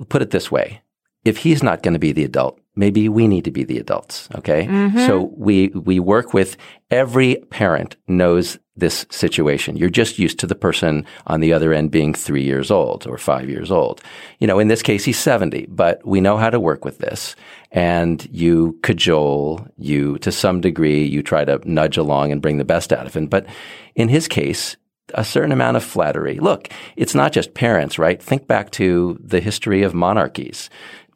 put 0.09 0.23
it 0.23 0.31
this 0.31 0.51
way. 0.51 0.81
If 1.25 1.37
he's 1.37 1.63
not 1.63 1.83
going 1.83 1.93
to 1.93 2.01
be 2.01 2.13
the 2.13 2.25
adult, 2.25 2.59
maybe 2.75 3.09
we 3.09 3.29
need 3.29 3.45
to 3.45 3.51
be 3.51 3.65
the 3.65 3.79
adults. 3.79 4.29
Okay. 4.37 4.67
Mm-hmm. 4.67 5.07
So 5.07 5.33
we, 5.37 5.69
we 5.69 6.01
work 6.01 6.33
with 6.33 6.57
every 6.91 7.37
parent 7.51 7.97
knows 8.09 8.59
this 8.75 9.05
situation. 9.11 9.77
You're 9.77 9.91
just 9.91 10.19
used 10.19 10.39
to 10.39 10.47
the 10.47 10.55
person 10.55 11.05
on 11.27 11.41
the 11.41 11.53
other 11.53 11.75
end 11.75 11.91
being 11.91 12.15
three 12.15 12.43
years 12.43 12.71
old 12.71 13.07
or 13.07 13.19
five 13.19 13.51
years 13.51 13.71
old. 13.71 14.01
You 14.39 14.47
know, 14.47 14.59
in 14.59 14.69
this 14.69 14.83
case, 14.83 15.05
he's 15.05 15.19
70, 15.19 15.67
but 15.67 16.05
we 16.07 16.23
know 16.23 16.39
how 16.39 16.49
to 16.49 16.59
work 16.59 16.85
with 16.85 16.99
this. 16.99 17.37
And 17.71 18.27
you 18.31 18.79
cajole, 18.83 19.67
you, 19.77 20.19
to 20.19 20.33
some 20.33 20.61
degree, 20.61 21.05
you 21.05 21.23
try 21.23 21.45
to 21.45 21.61
nudge 21.69 21.99
along 21.99 22.33
and 22.33 22.41
bring 22.41 22.59
the 22.59 22.65
best 22.65 22.93
out 22.93 23.07
of 23.07 23.15
him. 23.15 23.27
But 23.27 23.47
in 23.95 24.09
his 24.09 24.27
case, 24.27 24.77
a 25.15 25.25
certain 25.25 25.53
amount 25.53 25.77
of 25.77 25.85
flattery. 25.85 26.39
Look, 26.39 26.69
it's 26.97 27.15
not 27.15 27.33
just 27.33 27.55
parents, 27.55 27.99
right? 27.99 28.23
Think 28.23 28.47
back 28.47 28.71
to 28.73 29.19
the 29.23 29.41
history 29.41 29.83
of 29.83 29.95
monarchies. 29.95 30.71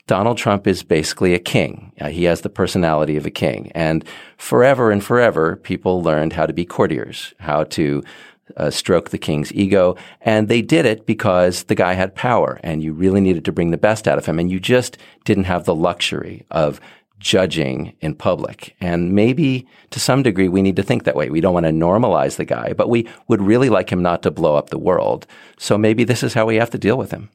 Donald 0.07 0.39
Trump 0.39 0.67
is 0.67 0.83
basically 0.83 1.35
a 1.35 1.39
king. 1.39 1.93
Uh, 2.01 2.09
he 2.09 2.25
has 2.25 2.43
the 2.43 2.49
personality 2.49 3.17
of 3.17 3.27
a 3.27 3.31
king. 3.31 3.73
And 3.75 4.05
forever 4.37 4.91
and 4.91 5.03
forever, 5.03 5.57
people 5.57 6.03
learned 6.03 6.33
how 6.33 6.47
to 6.47 6.53
be 6.53 6.65
courtiers, 6.65 7.35
how 7.41 7.65
to 7.65 8.05
uh, 8.57 8.71
stroke 8.71 9.11
the 9.11 9.19
king's 9.19 9.53
ego. 9.53 9.97
And 10.21 10.49
they 10.49 10.63
did 10.63 10.87
it 10.87 11.07
because 11.07 11.65
the 11.65 11.75
guy 11.75 11.95
had 11.95 12.15
power 12.15 12.61
and 12.63 12.83
you 12.83 12.93
really 12.93 13.21
needed 13.21 13.45
to 13.47 13.53
bring 13.53 13.73
the 13.73 13.77
best 13.77 14.07
out 14.07 14.19
of 14.19 14.27
him. 14.27 14.39
And 14.39 14.51
you 14.51 14.61
just 14.61 14.97
didn't 15.25 15.45
have 15.45 15.65
the 15.65 15.75
luxury 15.75 16.47
of 16.53 16.81
judging 17.19 17.95
in 18.01 18.15
public. 18.15 18.77
And 18.81 19.13
maybe 19.15 19.67
to 19.91 20.01
some 20.01 20.23
degree, 20.23 20.49
we 20.49 20.63
need 20.63 20.77
to 20.77 20.83
think 20.83 21.05
that 21.05 21.17
way. 21.17 21.31
We 21.31 21.41
don't 21.41 21.55
want 21.55 21.67
to 21.67 21.73
normalize 21.73 22.37
the 22.37 22.45
guy, 22.45 22.73
but 22.73 22.89
we 22.89 23.09
would 23.29 23.41
really 23.41 23.69
like 23.69 23.91
him 23.91 24.03
not 24.03 24.23
to 24.23 24.31
blow 24.31 24.57
up 24.57 24.71
the 24.71 24.79
world. 24.79 25.27
So 25.59 25.79
maybe 25.79 26.05
this 26.05 26.23
is 26.23 26.35
how 26.35 26.47
we 26.47 26.57
have 26.57 26.71
to 26.71 26.79
deal 26.79 26.99
with 26.99 27.11
him. 27.11 27.31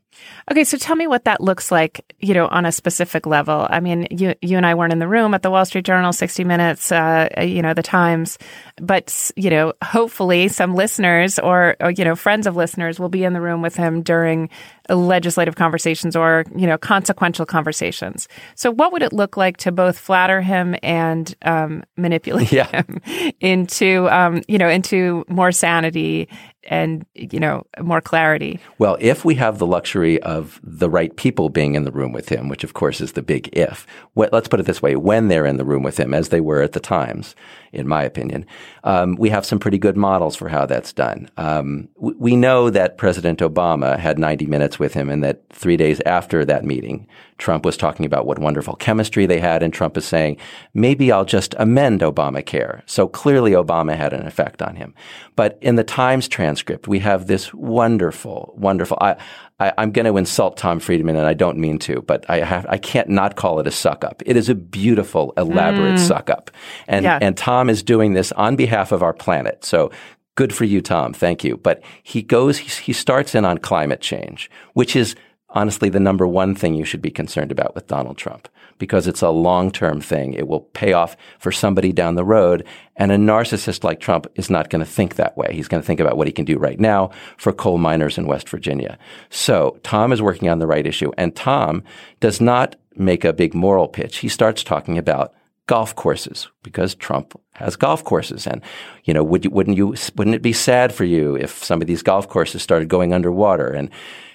Okay, 0.50 0.64
so 0.64 0.78
tell 0.78 0.96
me 0.96 1.08
what 1.08 1.26
that 1.26 1.42
looks 1.42 1.72
like, 1.72 2.14
you 2.20 2.34
know, 2.34 2.48
on 2.48 2.66
a 2.66 2.72
specific 2.72 3.26
level. 3.26 3.68
I 3.70 3.80
mean, 3.80 4.08
you 4.10 4.36
you 4.42 4.58
and 4.58 4.66
I 4.66 4.76
weren't 4.76 4.94
in 4.94 5.00
the 5.00 5.08
room 5.08 5.34
at 5.34 5.44
the 5.44 5.52
Wall 5.52 5.66
Street 5.66 5.86
Journal, 5.86 6.14
60 6.14 6.44
Minutes, 6.44 6.92
uh, 6.92 7.30
you 7.42 7.62
know, 7.62 7.74
the 7.74 7.84
Times, 7.84 8.38
but 8.78 9.32
you 9.36 9.50
know, 9.50 9.74
hopefully 9.84 10.48
some 10.48 10.76
listeners 10.76 11.40
or, 11.40 11.76
or 11.80 11.92
you 11.92 12.04
know, 12.04 12.16
friends 12.16 12.48
of 12.48 12.56
listeners 12.56 13.00
will 13.00 13.10
be 13.10 13.24
in 13.24 13.34
the 13.34 13.42
room 13.42 13.62
with 13.62 13.76
him 13.76 14.02
during 14.02 14.50
legislative 14.96 15.56
conversations 15.56 16.16
or, 16.16 16.46
you 16.56 16.68
know, 16.68 16.78
consequential 16.78 17.46
conversations. 17.46 18.28
So 18.56 18.72
what 18.72 18.92
would 18.94 19.02
it 19.02 19.14
look 19.14 19.38
like 19.38 19.58
to 19.58 19.72
both 19.72 19.98
flatter 19.98 20.42
him 20.42 20.76
and 20.84 21.34
um, 21.44 21.84
manipulate 21.98 22.52
yeah. 22.52 22.68
him 22.68 23.02
into 23.40 24.08
um, 24.10 24.42
you 24.48 24.58
know, 24.58 24.70
into 24.70 25.26
more 25.28 25.52
sanity 25.52 26.28
and 26.66 27.06
you 27.16 27.40
know 27.40 27.66
more 27.82 28.02
clarity. 28.02 28.60
Well, 28.78 28.98
if 29.00 29.26
we 29.26 29.36
have 29.36 29.58
the 29.58 29.66
luxury 29.66 30.22
of 30.22 30.60
the 30.64 30.90
right 30.90 31.16
people 31.16 31.50
being 31.50 31.76
in 31.76 31.84
the 31.84 31.92
room 31.92 32.12
with 32.12 32.30
him, 32.30 32.50
which 32.50 32.64
of 32.64 32.74
course 32.74 33.02
is 33.02 33.14
the 33.14 33.22
big 33.22 33.50
if. 33.54 33.88
Let's 34.16 34.48
put 34.48 34.60
it 34.60 34.66
this 34.66 34.82
way: 34.82 34.96
when 34.96 35.28
they're 35.28 35.46
in 35.46 35.58
the 35.58 35.66
room 35.66 35.84
with 35.84 36.00
him, 36.00 36.14
as 36.14 36.30
they 36.30 36.42
were 36.42 36.62
at 36.62 36.74
the 36.74 36.80
Times, 36.80 37.36
in 37.72 37.88
my 37.88 38.04
opinion, 38.04 38.46
um, 38.84 39.16
we 39.16 39.30
have 39.30 39.46
some 39.46 39.60
pretty 39.60 39.78
good 39.78 39.98
models 39.98 40.36
for 40.36 40.50
how 40.50 40.66
that's 40.66 40.94
done. 40.94 41.30
Um, 41.38 41.90
we 41.96 42.36
know 42.36 42.70
that 42.70 42.98
President 42.98 43.40
Obama 43.40 43.98
had 43.98 44.20
90 44.20 44.46
minutes 44.46 44.80
with 44.80 44.94
him, 44.94 45.10
and 45.10 45.24
that 45.24 45.42
three 45.50 45.78
days 45.78 46.02
after 46.06 46.44
that 46.46 46.66
meeting, 46.66 47.08
Trump 47.42 47.66
was 47.66 47.76
talking 47.76 48.06
about 48.06 48.26
what 48.28 48.40
wonderful 48.40 48.76
chemistry 48.76 49.26
they 49.26 49.40
had, 49.40 49.64
and 49.64 49.74
Trump 49.74 49.98
is 49.98 50.06
saying, 50.06 50.38
maybe 50.76 51.12
I'll 51.12 51.26
just 51.26 51.56
amend 51.58 52.02
Obamacare. 52.02 52.84
So 52.86 53.08
clearly 53.08 53.52
Obama 53.52 53.98
had 53.98 54.14
an 54.14 54.28
effect 54.28 54.62
on 54.62 54.76
him. 54.76 54.94
But 55.36 55.58
in 55.60 55.76
the 55.76 55.84
Times 55.84 56.28
transcript, 56.28 56.88
we 56.88 57.00
have 57.00 57.26
this 57.26 57.52
wonderful, 57.54 58.54
wonderful, 58.56 58.98
I, 59.02 59.16
I, 59.60 59.74
am 59.80 59.92
going 59.92 60.06
to 60.06 60.18
insult 60.18 60.56
Tom 60.56 60.80
Friedman, 60.80 61.16
and 61.16 61.26
I 61.26 61.34
don't 61.34 61.58
mean 61.58 61.80
to, 61.80 62.04
but 62.04 62.30
I 62.30 62.38
have, 62.42 62.66
I 62.70 62.78
can't 62.78 63.10
not 63.10 63.36
call 63.36 63.60
it 63.60 63.66
a 63.66 63.72
suck 63.72 64.04
up. 64.04 64.22
It 64.26 64.38
is 64.38 64.48
a 64.48 64.56
beautiful, 64.56 65.34
elaborate 65.36 65.96
Mm. 65.96 66.08
suck 66.08 66.30
up. 66.30 66.52
And, 66.88 67.04
Yeah. 67.04 67.18
and 67.22 67.36
Tom 67.36 67.70
is 67.70 67.82
doing 67.82 68.14
this 68.14 68.32
on 68.34 68.56
behalf 68.56 68.92
of 68.92 69.02
our 69.02 69.14
planet. 69.14 69.66
So 69.66 69.90
good 70.36 70.54
for 70.54 70.66
you, 70.66 70.80
Tom. 70.80 71.12
Thank 71.12 71.44
you. 71.44 71.58
But 71.58 71.82
he 72.04 72.22
goes, 72.22 72.60
he, 72.60 72.70
he 72.84 72.94
starts 72.94 73.34
in 73.34 73.46
on 73.46 73.58
climate 73.58 74.02
change, 74.02 74.50
which 74.74 74.96
is 74.96 75.16
honestly 75.52 75.90
the 75.90 76.00
number 76.00 76.28
one 76.28 76.56
thing 76.56 76.76
you 76.76 76.86
should 76.86 77.02
be 77.02 77.12
concerned 77.12 77.52
about 77.52 77.76
with 77.76 77.88
Donald 77.88 78.18
Trump 78.18 78.48
because 78.78 79.06
it's 79.06 79.22
a 79.22 79.30
long-term 79.30 80.02
thing. 80.02 80.34
It 80.34 80.48
will 80.48 80.62
pay 80.62 80.94
off 80.94 81.16
for 81.38 81.52
somebody 81.52 81.94
down 81.94 82.16
the 82.16 82.24
road. 82.24 82.66
And 82.96 83.12
a 83.12 83.18
narcissist 83.18 83.84
like 83.84 84.00
Trump 84.00 84.26
is 84.36 84.50
not 84.50 84.70
going 84.70 84.84
to 84.84 84.90
think 84.90 85.16
that 85.16 85.38
way. 85.38 85.54
He's 85.54 85.68
going 85.68 85.82
to 85.82 85.86
think 85.86 86.00
about 86.00 86.18
what 86.18 86.28
he 86.28 86.34
can 86.34 86.46
do 86.46 86.58
right 86.58 86.80
now 86.80 87.12
for 87.38 87.54
coal 87.54 87.78
miners 87.78 88.18
in 88.18 88.26
West 88.26 88.50
Virginia. 88.50 88.98
So 89.30 89.80
Tom 89.84 90.12
is 90.12 90.22
working 90.22 90.50
on 90.50 90.60
the 90.60 90.68
right 90.68 90.86
issue 90.86 91.12
and 91.18 91.36
Tom 91.36 91.84
does 92.20 92.42
not 92.42 92.76
make 92.96 93.24
a 93.24 93.34
big 93.34 93.54
moral 93.54 93.88
pitch. 93.88 94.18
He 94.18 94.28
starts 94.28 94.64
talking 94.64 94.98
about 94.98 95.34
golf 95.68 95.96
courses 95.96 96.50
because 96.64 96.96
Trump 96.96 97.40
has 97.54 97.76
golf 97.76 98.04
courses. 98.04 98.48
And, 98.48 98.62
you 99.04 99.14
know, 99.14 99.24
would 99.24 99.46
you, 99.46 99.52
wouldn't 99.52 99.78
you, 99.78 99.96
wouldn't 100.16 100.36
it 100.36 100.42
be 100.42 100.54
sad 100.54 100.92
for 100.92 101.06
you 101.06 101.36
if 101.38 101.64
some 101.64 101.82
of 101.82 101.88
these 101.88 102.02
golf 102.02 102.28
courses 102.28 102.64
started 102.64 102.90
going 102.90 103.14
underwater? 103.14 103.68
And, 103.68 103.90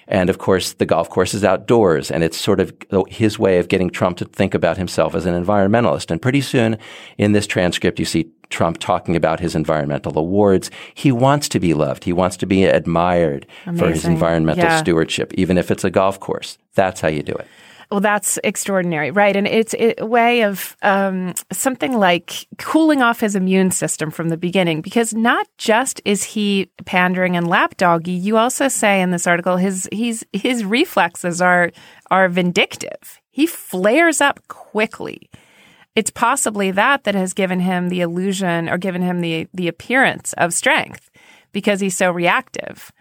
and 0.07 0.29
of 0.29 0.37
course, 0.37 0.73
the 0.73 0.85
golf 0.85 1.09
course 1.09 1.33
is 1.33 1.43
outdoors 1.43 2.09
and 2.11 2.23
it's 2.23 2.37
sort 2.37 2.59
of 2.59 2.73
his 3.09 3.37
way 3.37 3.59
of 3.59 3.67
getting 3.67 3.89
Trump 3.89 4.17
to 4.17 4.25
think 4.25 4.53
about 4.53 4.77
himself 4.77 5.15
as 5.15 5.25
an 5.25 5.33
environmentalist. 5.41 6.09
And 6.11 6.21
pretty 6.21 6.41
soon 6.41 6.77
in 7.17 7.33
this 7.33 7.47
transcript, 7.47 7.99
you 7.99 8.05
see 8.05 8.29
Trump 8.49 8.77
talking 8.79 9.15
about 9.15 9.39
his 9.41 9.55
environmental 9.55 10.17
awards. 10.17 10.71
He 10.93 11.11
wants 11.11 11.49
to 11.49 11.59
be 11.59 11.73
loved. 11.73 12.05
He 12.05 12.13
wants 12.13 12.37
to 12.37 12.45
be 12.45 12.63
admired 12.63 13.45
for 13.77 13.89
his 13.89 14.05
environmental 14.05 14.63
Yeah. 14.63 14.79
stewardship, 14.79 15.33
even 15.35 15.57
if 15.57 15.69
it's 15.69 15.83
a 15.83 15.89
golf 15.89 16.19
course. 16.19 16.57
That's 16.75 17.01
how 17.01 17.09
you 17.09 17.23
do 17.23 17.33
it. 17.33 17.47
Well, 17.89 18.01
that's 18.01 18.37
extraordinary, 18.43 19.11
right? 19.11 19.33
And 19.33 19.47
it's 19.47 19.73
a 19.73 20.05
way 20.05 20.43
of 20.43 20.75
um, 20.81 21.33
something 21.53 21.93
like 21.97 22.45
cooling 22.57 23.01
off 23.01 23.21
his 23.21 23.33
immune 23.33 23.71
system 23.71 24.11
from 24.11 24.27
the 24.27 24.35
beginning, 24.35 24.81
because 24.81 25.13
not 25.13 25.47
just 25.57 26.01
is 26.03 26.23
he 26.23 26.69
pandering 26.85 27.37
and 27.37 27.47
lapdoggy, 27.47 28.21
you 28.21 28.35
also 28.35 28.67
say 28.67 29.01
in 29.01 29.11
this 29.11 29.25
article 29.25 29.55
his 29.55 29.87
he's 29.93 30.25
his 30.33 30.65
reflexes 30.65 31.41
are 31.41 31.71
are 32.11 32.27
vindictive. 32.27 33.21
He 33.31 33.47
flares 33.47 34.19
up 34.19 34.45
quickly. 34.49 35.29
It's 35.95 36.11
possibly 36.11 36.71
that 36.71 37.05
that 37.05 37.15
has 37.15 37.33
given 37.33 37.61
him 37.61 37.87
the 37.87 38.01
illusion 38.01 38.67
or 38.67 38.77
given 38.77 39.01
him 39.01 39.21
the 39.21 39.47
the 39.53 39.69
appearance 39.69 40.33
of 40.33 40.53
strength 40.53 41.09
because 41.53 41.79
he's 41.79 41.95
so 41.95 42.11
reactive. 42.11 42.91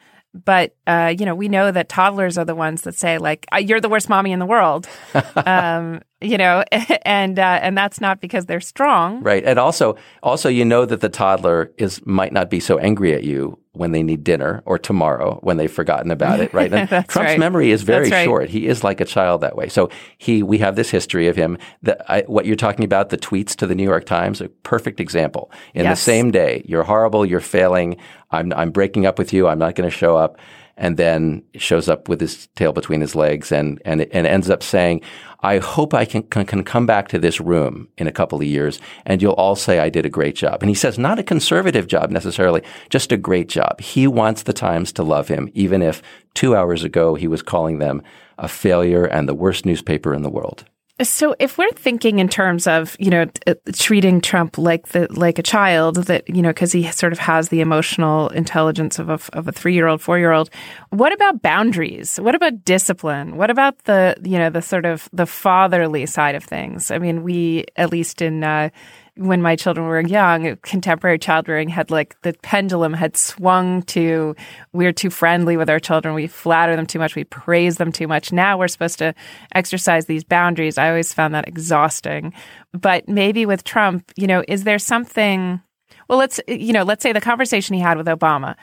But 0.44 0.74
uh, 0.86 1.14
you 1.18 1.24
know, 1.26 1.34
we 1.34 1.48
know 1.48 1.70
that 1.70 1.88
toddlers 1.88 2.38
are 2.38 2.44
the 2.44 2.54
ones 2.54 2.82
that 2.82 2.94
say 2.94 3.18
like, 3.18 3.46
"Uh, 3.52 3.58
"You're 3.58 3.80
the 3.80 3.88
worst 3.88 4.08
mommy 4.08 4.32
in 4.32 4.38
the 4.38 4.46
world," 4.46 4.88
um, 5.36 6.02
you 6.20 6.38
know, 6.38 6.64
and 7.02 7.38
uh, 7.38 7.58
and 7.62 7.76
that's 7.76 8.00
not 8.00 8.20
because 8.20 8.46
they're 8.46 8.60
strong. 8.60 9.22
Right. 9.22 9.44
And 9.44 9.58
also, 9.58 9.96
also, 10.22 10.48
you 10.48 10.64
know 10.64 10.84
that 10.86 11.00
the 11.00 11.08
toddler 11.08 11.72
is 11.76 12.04
might 12.06 12.32
not 12.32 12.50
be 12.50 12.60
so 12.60 12.78
angry 12.78 13.12
at 13.12 13.24
you 13.24 13.58
when 13.72 13.92
they 13.92 14.02
need 14.02 14.24
dinner 14.24 14.62
or 14.64 14.78
tomorrow 14.78 15.38
when 15.42 15.58
they've 15.58 15.70
forgotten 15.70 16.10
about 16.10 16.40
it. 16.40 16.52
Right. 16.54 16.72
And 16.76 16.88
Trump's 16.88 17.14
right. 17.16 17.38
memory 17.38 17.70
is 17.70 17.82
very 17.82 18.08
right. 18.08 18.24
short. 18.24 18.48
He 18.48 18.66
is 18.66 18.82
like 18.82 19.00
a 19.00 19.04
child 19.04 19.42
that 19.42 19.54
way. 19.54 19.68
So 19.68 19.90
he, 20.16 20.42
we 20.42 20.58
have 20.58 20.76
this 20.76 20.88
history 20.90 21.28
of 21.28 21.36
him. 21.36 21.58
That 21.82 22.10
I, 22.10 22.22
what 22.22 22.46
you're 22.46 22.56
talking 22.56 22.84
about, 22.86 23.10
the 23.10 23.18
tweets 23.18 23.54
to 23.56 23.66
the 23.66 23.74
New 23.74 23.84
York 23.84 24.06
Times, 24.06 24.40
a 24.40 24.48
perfect 24.48 24.98
example. 24.98 25.50
In 25.74 25.84
Yes. 25.84 25.98
the 25.98 26.02
same 26.02 26.30
day, 26.30 26.62
you're 26.64 26.84
horrible. 26.84 27.26
You're 27.26 27.40
failing. 27.40 27.98
I'm, 28.30 28.52
I'm 28.54 28.70
breaking 28.70 29.04
up 29.04 29.18
with 29.18 29.32
you. 29.34 29.46
I'm 29.46 29.58
not 29.58 29.74
going 29.74 29.88
to 29.88 29.94
show 29.94 30.16
up. 30.16 30.38
And 30.76 30.98
then 30.98 31.42
shows 31.56 31.88
up 31.88 32.08
with 32.08 32.20
his 32.20 32.48
tail 32.48 32.72
between 32.72 33.00
his 33.00 33.14
legs 33.14 33.50
and, 33.50 33.80
and, 33.84 34.02
and 34.02 34.26
ends 34.26 34.50
up 34.50 34.62
saying, 34.62 35.00
I 35.40 35.58
hope 35.58 35.94
I 35.94 36.04
can, 36.04 36.22
can, 36.24 36.44
can 36.44 36.64
come 36.64 36.86
back 36.86 37.08
to 37.08 37.18
this 37.18 37.40
room 37.40 37.88
in 37.96 38.06
a 38.06 38.12
couple 38.12 38.38
of 38.38 38.44
years 38.44 38.78
and 39.04 39.22
you'll 39.22 39.32
all 39.34 39.56
say 39.56 39.78
I 39.78 39.88
did 39.88 40.04
a 40.04 40.10
great 40.10 40.34
job. 40.34 40.62
And 40.62 40.68
he 40.68 40.74
says, 40.74 40.98
not 40.98 41.18
a 41.18 41.22
conservative 41.22 41.86
job 41.86 42.10
necessarily, 42.10 42.62
just 42.90 43.12
a 43.12 43.16
great 43.16 43.48
job. 43.48 43.80
He 43.80 44.06
wants 44.06 44.42
the 44.42 44.52
Times 44.52 44.92
to 44.94 45.02
love 45.02 45.28
him, 45.28 45.50
even 45.54 45.82
if 45.82 46.02
two 46.34 46.56
hours 46.56 46.84
ago 46.84 47.14
he 47.14 47.28
was 47.28 47.42
calling 47.42 47.78
them 47.78 48.02
a 48.38 48.48
failure 48.48 49.04
and 49.04 49.28
the 49.28 49.34
worst 49.34 49.64
newspaper 49.64 50.12
in 50.12 50.22
the 50.22 50.30
world. 50.30 50.64
So 51.02 51.36
if 51.38 51.58
we're 51.58 51.70
thinking 51.72 52.20
in 52.20 52.28
terms 52.28 52.66
of 52.66 52.96
you 52.98 53.10
know 53.10 53.26
uh, 53.46 53.54
treating 53.74 54.22
Trump 54.22 54.56
like 54.56 54.88
the 54.88 55.06
like 55.12 55.38
a 55.38 55.42
child 55.42 55.96
that 56.06 56.26
you 56.28 56.40
know 56.40 56.48
because 56.48 56.72
he 56.72 56.90
sort 56.90 57.12
of 57.12 57.18
has 57.18 57.50
the 57.50 57.60
emotional 57.60 58.28
intelligence 58.30 58.98
of 58.98 59.10
a 59.10 59.18
of 59.34 59.46
a 59.46 59.52
three 59.52 59.74
year 59.74 59.88
old 59.88 60.00
four 60.00 60.18
year 60.18 60.32
old, 60.32 60.48
what 60.88 61.12
about 61.12 61.42
boundaries? 61.42 62.18
What 62.18 62.34
about 62.34 62.64
discipline? 62.64 63.36
What 63.36 63.50
about 63.50 63.76
the 63.84 64.16
you 64.22 64.38
know 64.38 64.48
the 64.48 64.62
sort 64.62 64.86
of 64.86 65.08
the 65.12 65.26
fatherly 65.26 66.06
side 66.06 66.34
of 66.34 66.44
things? 66.44 66.90
I 66.90 66.98
mean, 66.98 67.22
we 67.22 67.66
at 67.76 67.90
least 67.90 68.22
in. 68.22 68.42
Uh, 68.42 68.70
when 69.16 69.40
my 69.40 69.56
children 69.56 69.86
were 69.86 70.00
young, 70.00 70.56
contemporary 70.62 71.18
child 71.18 71.48
rearing 71.48 71.68
had 71.68 71.90
like 71.90 72.20
the 72.22 72.34
pendulum 72.42 72.92
had 72.92 73.16
swung 73.16 73.82
to 73.82 74.36
we're 74.72 74.92
too 74.92 75.10
friendly 75.10 75.56
with 75.56 75.70
our 75.70 75.80
children. 75.80 76.14
We 76.14 76.26
flatter 76.26 76.76
them 76.76 76.86
too 76.86 76.98
much. 76.98 77.16
We 77.16 77.24
praise 77.24 77.78
them 77.78 77.92
too 77.92 78.06
much. 78.06 78.30
Now 78.30 78.58
we're 78.58 78.68
supposed 78.68 78.98
to 78.98 79.14
exercise 79.54 80.06
these 80.06 80.22
boundaries. 80.22 80.76
I 80.76 80.88
always 80.88 81.14
found 81.14 81.34
that 81.34 81.48
exhausting. 81.48 82.34
But 82.72 83.08
maybe 83.08 83.46
with 83.46 83.64
Trump, 83.64 84.12
you 84.16 84.26
know, 84.26 84.44
is 84.46 84.64
there 84.64 84.78
something, 84.78 85.62
well, 86.08 86.18
let's, 86.18 86.38
you 86.46 86.74
know, 86.74 86.82
let's 86.82 87.02
say 87.02 87.12
the 87.12 87.20
conversation 87.20 87.74
he 87.74 87.80
had 87.80 87.96
with 87.96 88.06
Obama. 88.06 88.54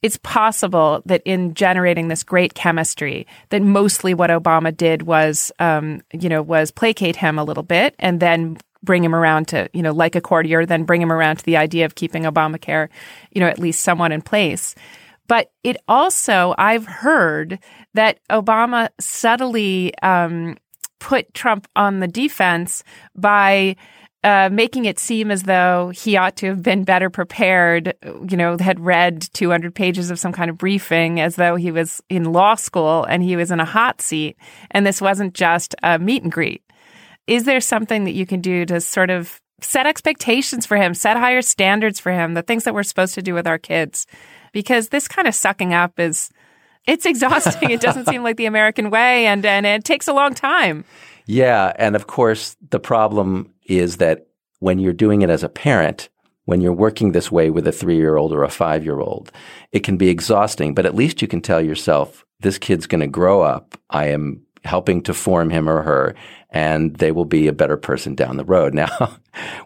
It's 0.00 0.18
possible 0.22 1.02
that 1.06 1.22
in 1.24 1.54
generating 1.54 2.06
this 2.06 2.22
great 2.22 2.54
chemistry, 2.54 3.26
that 3.50 3.62
mostly 3.62 4.14
what 4.14 4.30
Obama 4.30 4.74
did 4.74 5.02
was, 5.02 5.50
um, 5.58 6.02
you 6.12 6.28
know, 6.28 6.40
was 6.40 6.70
placate 6.70 7.16
him 7.16 7.36
a 7.36 7.44
little 7.44 7.64
bit 7.64 7.96
and 7.98 8.20
then 8.20 8.58
bring 8.82 9.04
him 9.04 9.14
around 9.14 9.48
to, 9.48 9.68
you 9.72 9.82
know, 9.82 9.92
like 9.92 10.14
a 10.14 10.20
courtier, 10.20 10.64
then 10.64 10.84
bring 10.84 11.02
him 11.02 11.12
around 11.12 11.36
to 11.36 11.44
the 11.44 11.56
idea 11.56 11.84
of 11.84 11.94
keeping 11.94 12.24
Obamacare, 12.24 12.88
you 13.30 13.40
know, 13.40 13.48
at 13.48 13.58
least 13.58 13.80
somewhat 13.80 14.12
in 14.12 14.22
place. 14.22 14.74
But 15.26 15.52
it 15.62 15.76
also, 15.86 16.54
I've 16.56 16.86
heard 16.86 17.58
that 17.94 18.18
Obama 18.30 18.88
subtly 18.98 19.92
um, 19.98 20.56
put 21.00 21.32
Trump 21.34 21.68
on 21.76 22.00
the 22.00 22.08
defense 22.08 22.82
by 23.14 23.76
uh, 24.24 24.48
making 24.50 24.84
it 24.84 24.98
seem 24.98 25.30
as 25.30 25.44
though 25.44 25.90
he 25.94 26.16
ought 26.16 26.36
to 26.36 26.46
have 26.46 26.62
been 26.62 26.82
better 26.82 27.08
prepared, 27.08 27.94
you 28.28 28.36
know, 28.36 28.56
had 28.58 28.80
read 28.80 29.22
200 29.32 29.74
pages 29.74 30.10
of 30.10 30.18
some 30.18 30.32
kind 30.32 30.50
of 30.50 30.58
briefing 30.58 31.20
as 31.20 31.36
though 31.36 31.54
he 31.54 31.70
was 31.70 32.02
in 32.08 32.24
law 32.24 32.54
school 32.56 33.04
and 33.04 33.22
he 33.22 33.36
was 33.36 33.50
in 33.50 33.60
a 33.60 33.64
hot 33.64 34.00
seat. 34.00 34.36
And 34.72 34.84
this 34.84 35.00
wasn't 35.00 35.34
just 35.34 35.74
a 35.82 35.98
meet 35.98 36.24
and 36.24 36.32
greet. 36.32 36.62
Is 37.28 37.44
there 37.44 37.60
something 37.60 38.04
that 38.04 38.14
you 38.14 38.24
can 38.24 38.40
do 38.40 38.64
to 38.64 38.80
sort 38.80 39.10
of 39.10 39.40
set 39.60 39.86
expectations 39.86 40.64
for 40.64 40.76
him, 40.76 40.94
set 40.94 41.18
higher 41.18 41.42
standards 41.42 42.00
for 42.00 42.10
him, 42.10 42.32
the 42.32 42.42
things 42.42 42.64
that 42.64 42.72
we're 42.72 42.82
supposed 42.82 43.14
to 43.14 43.22
do 43.22 43.34
with 43.34 43.46
our 43.46 43.58
kids? 43.58 44.06
Because 44.52 44.88
this 44.88 45.06
kind 45.06 45.28
of 45.28 45.34
sucking 45.34 45.74
up 45.74 46.00
is, 46.00 46.30
it's 46.86 47.04
exhausting. 47.04 47.70
it 47.70 47.82
doesn't 47.82 48.06
seem 48.08 48.22
like 48.22 48.38
the 48.38 48.46
American 48.46 48.88
way 48.88 49.26
and, 49.26 49.44
and 49.44 49.66
it 49.66 49.84
takes 49.84 50.08
a 50.08 50.14
long 50.14 50.32
time. 50.32 50.86
Yeah. 51.26 51.74
And 51.76 51.94
of 51.94 52.06
course, 52.06 52.56
the 52.70 52.80
problem 52.80 53.52
is 53.66 53.98
that 53.98 54.28
when 54.60 54.78
you're 54.78 54.94
doing 54.94 55.20
it 55.20 55.28
as 55.28 55.42
a 55.42 55.50
parent, 55.50 56.08
when 56.46 56.62
you're 56.62 56.72
working 56.72 57.12
this 57.12 57.30
way 57.30 57.50
with 57.50 57.66
a 57.66 57.72
three 57.72 57.96
year 57.96 58.16
old 58.16 58.32
or 58.32 58.42
a 58.42 58.48
five 58.48 58.86
year 58.86 59.00
old, 59.00 59.30
it 59.70 59.80
can 59.80 59.98
be 59.98 60.08
exhausting, 60.08 60.72
but 60.72 60.86
at 60.86 60.94
least 60.94 61.20
you 61.20 61.28
can 61.28 61.42
tell 61.42 61.60
yourself, 61.60 62.24
this 62.40 62.56
kid's 62.56 62.86
going 62.86 63.02
to 63.02 63.06
grow 63.06 63.42
up. 63.42 63.78
I 63.90 64.06
am 64.06 64.46
helping 64.64 65.02
to 65.02 65.14
form 65.14 65.50
him 65.50 65.68
or 65.68 65.82
her 65.82 66.14
and 66.50 66.96
they 66.96 67.12
will 67.12 67.26
be 67.26 67.46
a 67.46 67.52
better 67.52 67.76
person 67.76 68.14
down 68.14 68.36
the 68.36 68.44
road. 68.44 68.74
Now, 68.78 69.16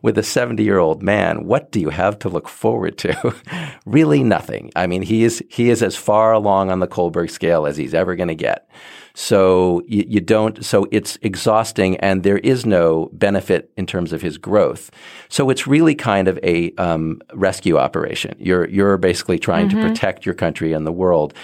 with 0.02 0.16
a 0.16 0.22
70 0.22 0.62
year 0.62 0.78
old 0.78 1.02
man, 1.02 1.44
what 1.44 1.70
do 1.70 1.80
you 1.80 1.90
have 1.90 2.18
to 2.20 2.28
look 2.28 2.48
forward 2.48 2.98
to? 2.98 3.34
really 3.86 4.22
nothing. 4.24 4.70
I 4.74 4.86
mean, 4.86 5.02
he 5.02 5.22
is, 5.22 5.44
he 5.48 5.70
is 5.70 5.82
as 5.82 5.96
far 5.96 6.32
along 6.32 6.70
on 6.70 6.80
the 6.80 6.88
Kohlberg 6.88 7.30
scale 7.30 7.66
as 7.66 7.76
he's 7.76 7.94
ever 7.94 8.16
going 8.16 8.28
to 8.28 8.34
get. 8.34 8.68
So 9.14 9.82
you, 9.86 10.04
you, 10.08 10.20
don't, 10.20 10.64
so 10.64 10.86
it's 10.90 11.18
exhausting 11.20 11.96
and 11.98 12.22
there 12.22 12.38
is 12.38 12.64
no 12.64 13.10
benefit 13.12 13.70
in 13.76 13.86
terms 13.86 14.12
of 14.12 14.22
his 14.22 14.38
growth. 14.38 14.90
So 15.28 15.50
it's 15.50 15.66
really 15.66 15.94
kind 15.94 16.28
of 16.28 16.38
a 16.42 16.72
um, 16.76 17.20
rescue 17.34 17.76
operation. 17.76 18.34
You're, 18.38 18.68
you're 18.68 18.96
basically 18.96 19.38
trying 19.38 19.68
Mm-hmm. 19.68 19.80
to 19.82 19.88
protect 19.88 20.26
your 20.26 20.34
country 20.34 20.72
and 20.72 20.86
the 20.86 20.92
world. 20.92 21.34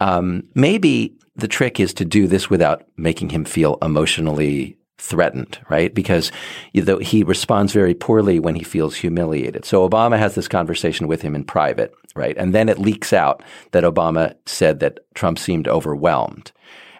Um, 0.00 0.44
maybe 0.54 1.16
the 1.36 1.48
trick 1.48 1.80
is 1.80 1.94
to 1.94 2.04
do 2.04 2.26
this 2.26 2.48
without 2.48 2.84
making 2.96 3.30
him 3.30 3.44
feel 3.44 3.78
emotionally 3.82 4.78
threatened, 4.98 5.58
right? 5.68 5.92
Because 5.94 6.30
know, 6.74 6.98
he 6.98 7.24
responds 7.24 7.72
very 7.72 7.94
poorly 7.94 8.38
when 8.38 8.54
he 8.54 8.64
feels 8.64 8.96
humiliated. 8.96 9.64
So 9.64 9.88
Obama 9.88 10.18
has 10.18 10.34
this 10.34 10.48
conversation 10.48 11.08
with 11.08 11.22
him 11.22 11.34
in 11.34 11.44
private, 11.44 11.94
right? 12.14 12.36
And 12.38 12.54
then 12.54 12.68
it 12.68 12.78
leaks 12.78 13.12
out 13.12 13.42
that 13.72 13.84
Obama 13.84 14.34
said 14.46 14.80
that 14.80 15.00
Trump 15.14 15.38
seemed 15.38 15.68
overwhelmed. 15.68 16.52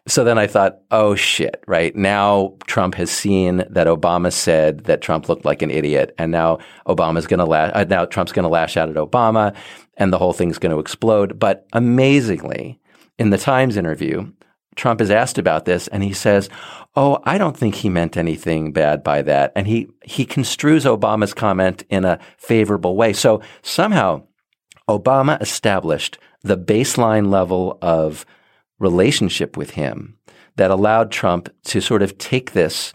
So 0.07 0.23
then 0.23 0.37
I 0.37 0.47
thought, 0.47 0.81
oh 0.90 1.14
shit, 1.14 1.64
right? 1.66 1.97
Now 1.97 2.57
Trump 2.66 2.94
has 2.97 3.11
seen 3.11 3.64
that 3.70 3.87
Obama 3.87 4.31
said 4.31 4.85
that 4.85 5.01
Trump 5.01 5.31
looked 5.31 5.47
like 5.47 5.62
an 5.62 5.70
idiot. 5.70 6.14
And 6.18 6.31
now 6.31 6.59
Obama's 6.87 7.27
going 7.27 7.38
to 7.38 7.47
lash, 7.47 7.73
uh, 7.75 7.85
now 7.85 8.05
Trump's 8.05 8.33
going 8.33 8.42
to 8.42 8.51
lash 8.51 8.77
out 8.77 8.90
at 8.90 8.97
Obama 8.97 9.57
and 9.97 10.12
the 10.12 10.18
whole 10.18 10.35
thing's 10.35 10.59
going 10.59 10.73
to 10.75 10.81
explode. 10.81 11.38
But 11.38 11.66
amazingly, 11.73 12.79
in 13.18 13.31
the 13.31 13.38
Times 13.38 13.77
interview, 13.77 14.33
Trump 14.77 15.00
is 15.00 15.11
asked 15.11 15.38
about 15.38 15.64
this 15.64 15.88
and 15.88 16.03
he 16.03 16.12
says, 16.12 16.48
"Oh, 16.96 17.20
I 17.24 17.38
don't 17.38 17.57
think 17.57 17.77
he 17.77 17.88
meant 17.88 18.16
anything 18.16 18.72
bad 18.72 19.03
by 19.03 19.22
that." 19.22 19.53
And 19.55 19.66
he 19.66 19.88
he 20.05 20.24
construes 20.24 20.85
Obama's 20.85 21.35
comment 21.35 21.85
in 21.88 22.05
a 22.05 22.18
favorable 22.38 22.96
way. 22.96 23.12
So 23.12 23.40
somehow 23.62 24.22
Obama 24.88 25.40
established 25.40 26.18
the 26.42 26.59
baseline 26.59 27.31
level 27.31 27.79
of 27.81 28.27
relationship 28.79 29.57
with 29.57 29.70
him 29.70 30.18
that 30.57 30.70
allowed 30.70 31.11
Trump 31.11 31.48
to 31.64 31.81
sort 31.81 32.03
of 32.03 32.18
take 32.18 32.53
this 32.53 32.92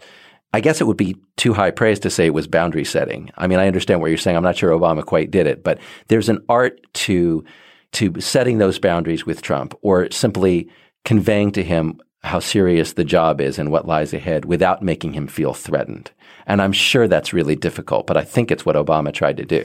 I 0.52 0.60
guess 0.60 0.80
it 0.80 0.86
would 0.86 0.96
be 0.96 1.16
too 1.36 1.54
high 1.54 1.70
praise 1.70 2.00
to 2.00 2.10
say 2.10 2.26
it 2.26 2.34
was 2.34 2.48
boundary 2.48 2.84
setting. 2.84 3.30
I 3.36 3.46
mean, 3.46 3.60
I 3.60 3.68
understand 3.68 4.00
what 4.00 4.08
you're 4.08 4.18
saying. 4.18 4.36
I'm 4.36 4.42
not 4.42 4.56
sure 4.56 4.70
Obama 4.70 5.04
quite 5.04 5.30
did 5.30 5.46
it, 5.46 5.62
but 5.62 5.78
there's 6.08 6.28
an 6.28 6.44
art 6.48 6.80
to 6.94 7.44
to 7.92 8.20
setting 8.20 8.58
those 8.58 8.78
boundaries 8.78 9.26
with 9.26 9.42
Trump 9.42 9.74
or 9.82 10.10
simply 10.10 10.68
conveying 11.04 11.50
to 11.52 11.62
him 11.62 12.00
how 12.22 12.38
serious 12.38 12.92
the 12.92 13.04
job 13.04 13.40
is 13.40 13.58
and 13.58 13.70
what 13.70 13.86
lies 13.86 14.12
ahead 14.12 14.44
without 14.44 14.82
making 14.82 15.14
him 15.14 15.26
feel 15.26 15.54
threatened. 15.54 16.10
And 16.46 16.60
I'm 16.60 16.72
sure 16.72 17.08
that's 17.08 17.32
really 17.32 17.56
difficult, 17.56 18.06
but 18.06 18.16
I 18.16 18.24
think 18.24 18.50
it's 18.50 18.66
what 18.66 18.76
Obama 18.76 19.12
tried 19.12 19.38
to 19.38 19.44
do. 19.44 19.64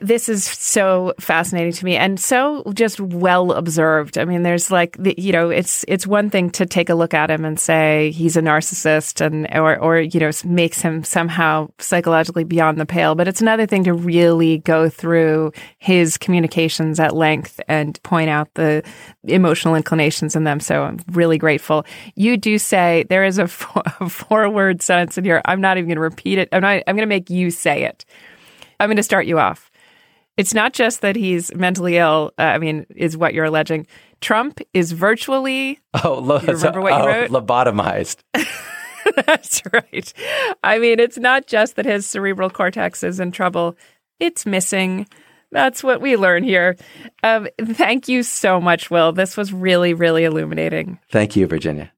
This 0.00 0.28
is 0.28 0.44
so 0.44 1.12
fascinating 1.18 1.72
to 1.72 1.84
me 1.84 1.96
and 1.96 2.20
so 2.20 2.62
just 2.72 3.00
well 3.00 3.50
observed. 3.50 4.16
I 4.16 4.24
mean, 4.24 4.44
there's 4.44 4.70
like, 4.70 4.96
the, 4.96 5.12
you 5.18 5.32
know, 5.32 5.50
it's 5.50 5.84
it's 5.88 6.06
one 6.06 6.30
thing 6.30 6.50
to 6.50 6.66
take 6.66 6.88
a 6.88 6.94
look 6.94 7.14
at 7.14 7.32
him 7.32 7.44
and 7.44 7.58
say 7.58 8.12
he's 8.12 8.36
a 8.36 8.42
narcissist 8.42 9.20
and 9.20 9.48
or 9.52 9.76
or 9.76 9.98
you 9.98 10.20
know 10.20 10.30
makes 10.44 10.80
him 10.80 11.02
somehow 11.02 11.68
psychologically 11.78 12.44
beyond 12.44 12.78
the 12.78 12.86
pale, 12.86 13.16
but 13.16 13.26
it's 13.26 13.40
another 13.40 13.66
thing 13.66 13.82
to 13.82 13.92
really 13.92 14.58
go 14.58 14.88
through 14.88 15.50
his 15.78 16.16
communications 16.16 17.00
at 17.00 17.16
length 17.16 17.60
and 17.66 18.00
point 18.04 18.30
out 18.30 18.54
the 18.54 18.84
emotional 19.24 19.74
inclinations 19.74 20.36
in 20.36 20.44
them. 20.44 20.60
So 20.60 20.84
I'm 20.84 21.00
really 21.10 21.38
grateful. 21.38 21.84
You 22.14 22.36
do 22.36 22.56
say 22.56 23.04
there 23.08 23.24
is 23.24 23.38
a, 23.38 23.48
four, 23.48 23.82
a 24.00 24.08
four 24.08 24.48
word 24.48 24.80
sentence 24.80 25.18
in 25.18 25.24
here. 25.24 25.42
I'm 25.44 25.60
not 25.60 25.76
even 25.76 25.88
going 25.88 25.96
to 25.96 26.02
repeat 26.02 26.38
it. 26.38 26.48
I'm 26.52 26.62
not. 26.62 26.84
I'm 26.86 26.94
going 26.94 26.98
to 26.98 27.06
make 27.06 27.30
you 27.30 27.50
say 27.50 27.82
it. 27.82 28.04
I'm 28.78 28.88
going 28.88 28.96
to 28.96 29.02
start 29.02 29.26
you 29.26 29.40
off. 29.40 29.71
It's 30.36 30.54
not 30.54 30.72
just 30.72 31.02
that 31.02 31.16
he's 31.16 31.54
mentally 31.54 31.98
ill. 31.98 32.32
Uh, 32.38 32.42
I 32.42 32.58
mean, 32.58 32.86
is 32.96 33.16
what 33.16 33.34
you're 33.34 33.44
alleging. 33.44 33.86
Trump 34.20 34.60
is 34.72 34.92
virtually. 34.92 35.80
Oh, 36.04 36.14
lo- 36.14 36.40
you 36.40 36.54
remember 36.54 36.80
what 36.80 36.92
oh, 36.92 37.02
you 37.02 37.06
wrote? 37.06 37.30
Lobotomized. 37.30 38.18
That's 39.26 39.62
right. 39.72 40.12
I 40.62 40.78
mean, 40.78 41.00
it's 41.00 41.18
not 41.18 41.46
just 41.46 41.76
that 41.76 41.84
his 41.84 42.06
cerebral 42.06 42.50
cortex 42.50 43.02
is 43.02 43.20
in 43.20 43.32
trouble; 43.32 43.76
it's 44.20 44.46
missing. 44.46 45.06
That's 45.50 45.84
what 45.84 46.00
we 46.00 46.16
learn 46.16 46.44
here. 46.44 46.76
Um, 47.22 47.46
thank 47.60 48.08
you 48.08 48.22
so 48.22 48.58
much, 48.58 48.90
Will. 48.90 49.12
This 49.12 49.36
was 49.36 49.52
really, 49.52 49.92
really 49.92 50.24
illuminating. 50.24 50.98
Thank 51.10 51.36
you, 51.36 51.46
Virginia. 51.46 51.92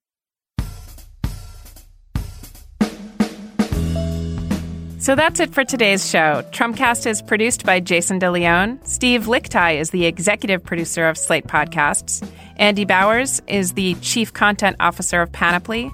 So 5.05 5.15
that's 5.15 5.39
it 5.39 5.53
for 5.53 5.65
today's 5.65 6.09
show. 6.09 6.43
Trumpcast 6.51 7.07
is 7.07 7.21
produced 7.21 7.67
by 7.67 7.79
Jason 7.79 8.19
DeLeon. 8.19 8.83
Steve 8.89 9.25
Lickteig 9.25 9.79
is 9.79 9.91
the 9.91 10.07
executive 10.07 10.65
producer 10.65 11.07
of 11.07 11.19
Slate 11.19 11.47
Podcasts. 11.47 12.27
Andy 12.57 12.87
Bowers 12.87 13.43
is 13.47 13.75
the 13.75 13.97
chief 13.97 14.33
content 14.33 14.77
officer 14.81 15.21
of 15.21 15.31
Panoply. 15.31 15.93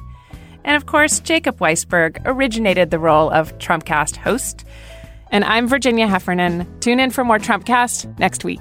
And 0.65 0.77
of 0.77 0.87
course, 0.87 1.19
Jacob 1.19 1.59
Weisberg 1.59 2.23
originated 2.25 2.93
the 2.93 3.01
role 3.01 3.31
of 3.31 3.59
Trumpcast 3.59 4.15
host. 4.15 4.65
And 5.33 5.45
I'm 5.45 5.67
Virginia 5.67 6.07
Heffernan. 6.07 6.79
Tune 6.79 7.01
in 7.01 7.11
for 7.11 7.25
more 7.25 7.41
Trumpcast 7.41 8.17
next 8.21 8.45
week. 8.45 8.61